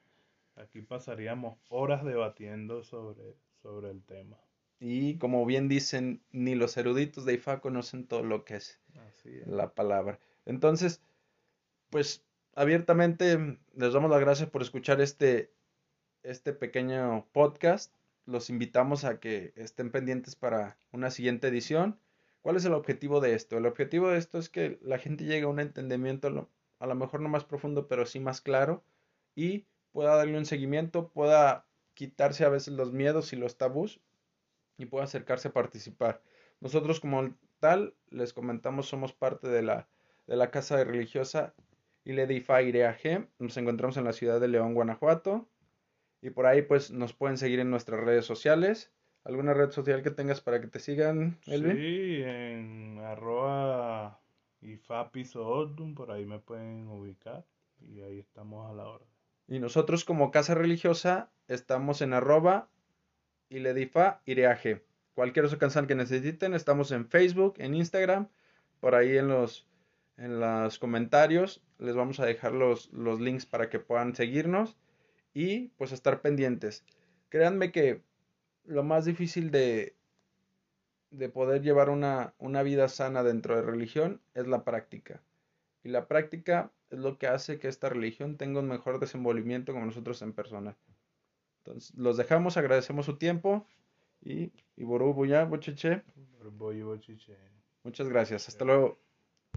aquí 0.56 0.82
pasaríamos 0.82 1.60
horas 1.68 2.06
debatiendo 2.06 2.82
sobre, 2.82 3.36
sobre 3.62 3.92
el 3.92 4.02
tema. 4.06 4.38
Y 4.80 5.18
como 5.18 5.46
bien 5.46 5.68
dicen, 5.68 6.24
ni 6.32 6.56
los 6.56 6.78
eruditos 6.78 7.26
de 7.26 7.34
IFA 7.34 7.60
conocen 7.60 8.08
todo 8.08 8.24
lo 8.24 8.46
que 8.46 8.56
es, 8.56 8.80
la 9.46 9.74
palabra. 9.74 10.20
Entonces, 10.46 11.02
pues 11.90 12.24
abiertamente 12.56 13.58
les 13.76 13.94
damos 13.94 14.10
las 14.12 14.20
gracias 14.20 14.50
por 14.50 14.62
escuchar 14.62 15.02
este, 15.02 15.54
este 16.24 16.54
pequeño 16.54 17.28
podcast. 17.32 17.94
Los 18.26 18.50
invitamos 18.50 19.04
a 19.04 19.20
que 19.20 19.54
estén 19.56 19.92
pendientes 19.92 20.36
para 20.36 20.78
una 20.92 21.12
siguiente 21.12 21.48
edición. 21.48 22.00
¿Cuál 22.42 22.56
es 22.56 22.66
el 22.66 22.74
objetivo 22.74 23.20
de 23.20 23.36
esto? 23.36 23.58
El 23.58 23.66
objetivo 23.66 24.10
de 24.10 24.18
esto 24.18 24.38
es 24.38 24.50
que 24.50 24.80
la 24.82 24.98
gente 24.98 25.26
llegue 25.26 25.44
a 25.44 25.50
un 25.50 25.60
entendimiento 25.60 26.50
a 26.80 26.88
lo 26.88 26.96
mejor 26.96 27.22
no 27.22 27.30
más 27.30 27.44
profundo, 27.46 27.88
pero 27.88 28.06
sí 28.06 28.20
más 28.20 28.42
claro 28.42 28.84
y 29.36 29.66
pueda 29.92 30.16
darle 30.16 30.38
un 30.38 30.46
seguimiento, 30.46 31.10
pueda 31.10 31.66
quitarse 31.94 32.46
a 32.46 32.50
veces 32.50 32.74
los 32.74 32.92
miedos 32.92 33.34
y 33.34 33.36
los 33.36 33.58
tabús 33.58 34.02
y 34.78 34.86
pueda 34.86 35.06
acercarse 35.06 35.50
a 35.50 35.54
participar. 35.54 36.22
Nosotros 36.60 37.00
como 37.00 37.36
tal, 37.60 37.94
les 38.10 38.34
comentamos, 38.34 38.88
somos 38.88 39.14
parte 39.14 39.48
de 39.48 39.62
la, 39.62 39.88
de 40.28 40.36
la 40.36 40.52
Casa 40.52 40.84
Religiosa 40.84 41.54
Iledifa 42.04 42.62
G. 42.62 43.28
Nos 43.40 43.58
encontramos 43.58 43.98
en 43.98 44.06
la 44.06 44.14
ciudad 44.14 44.40
de 44.40 44.48
León, 44.48 44.74
Guanajuato. 44.74 45.48
Y 46.22 46.30
por 46.30 46.46
ahí 46.46 46.62
pues 46.62 46.92
nos 46.92 47.14
pueden 47.14 47.38
seguir 47.38 47.60
en 47.60 47.70
nuestras 47.70 48.00
redes 48.00 48.26
sociales. 48.26 48.92
¿Alguna 49.24 49.54
red 49.54 49.72
social 49.72 50.02
que 50.02 50.12
tengas 50.12 50.42
para 50.42 50.62
que 50.62 50.68
te 50.68 50.80
sigan, 50.80 51.38
Elvin? 51.46 51.78
Sí, 51.78 52.24
en 52.24 53.00
arroba 53.00 54.22
por 55.96 56.12
ahí 56.12 56.26
me 56.26 56.40
pueden 56.40 56.88
ubicar 56.88 57.46
y 57.80 58.02
ahí 58.02 58.20
estamos 58.20 58.70
a 58.70 58.74
la 58.74 58.88
hora. 58.88 59.06
Y 59.48 59.60
nosotros 59.60 60.06
como 60.06 60.32
Casa 60.32 60.56
Religiosa 60.56 61.32
estamos 61.48 62.02
en 62.02 62.14
arroba 62.14 62.70
y 63.50 63.60
Ledifa 63.60 64.22
Ireaje. 64.26 64.84
Cualquier 65.14 65.58
canción 65.58 65.88
que 65.88 65.96
necesiten, 65.96 66.54
estamos 66.54 66.92
en 66.92 67.08
Facebook, 67.08 67.56
en 67.58 67.74
Instagram, 67.76 68.30
por 68.80 68.96
ahí 68.96 69.18
en 69.18 69.28
los, 69.28 69.68
en 70.22 70.40
los 70.40 70.78
comentarios 70.78 71.62
les 71.80 71.96
vamos 71.96 72.20
a 72.20 72.26
dejar 72.26 72.54
los, 72.54 72.92
los 72.94 73.20
links 73.20 73.46
para 73.46 73.70
que 73.70 73.80
puedan 73.80 74.16
seguirnos 74.16 74.78
y 75.34 75.70
pues 75.70 75.92
estar 75.92 76.22
pendientes. 76.22 76.86
Créanme 77.30 77.72
que 77.72 78.04
lo 78.66 78.84
más 78.84 79.06
difícil 79.06 79.50
de, 79.50 79.96
de 81.10 81.30
poder 81.30 81.64
llevar 81.64 81.90
una, 81.90 82.36
una 82.38 82.62
vida 82.62 82.88
sana 82.88 83.24
dentro 83.24 83.56
de 83.56 83.64
religión 83.64 84.22
es 84.36 84.48
la 84.48 84.64
práctica. 84.64 85.22
Y 85.84 85.90
la 85.90 86.08
práctica 86.08 86.72
es 86.92 87.00
lo 87.00 87.18
que 87.18 87.28
hace 87.28 87.58
que 87.58 87.68
esta 87.68 87.90
religión 87.90 88.38
tenga 88.38 88.60
un 88.60 88.68
mejor 88.68 89.00
desenvolvimiento 89.00 89.74
con 89.74 89.86
nosotros 89.86 90.22
en 90.22 90.34
persona. 90.34 90.78
Entonces, 91.60 91.96
los 91.96 92.18
dejamos, 92.18 92.58
agradecemos 92.58 93.08
su 93.08 93.18
tiempo 93.18 93.66
y, 94.22 94.52
y. 94.76 94.84
Boy, 94.84 95.46
bochiche. 95.46 96.04
Muchas 97.84 98.08
gracias. 98.08 98.48
Hasta 98.48 98.66
luego. 98.66 99.00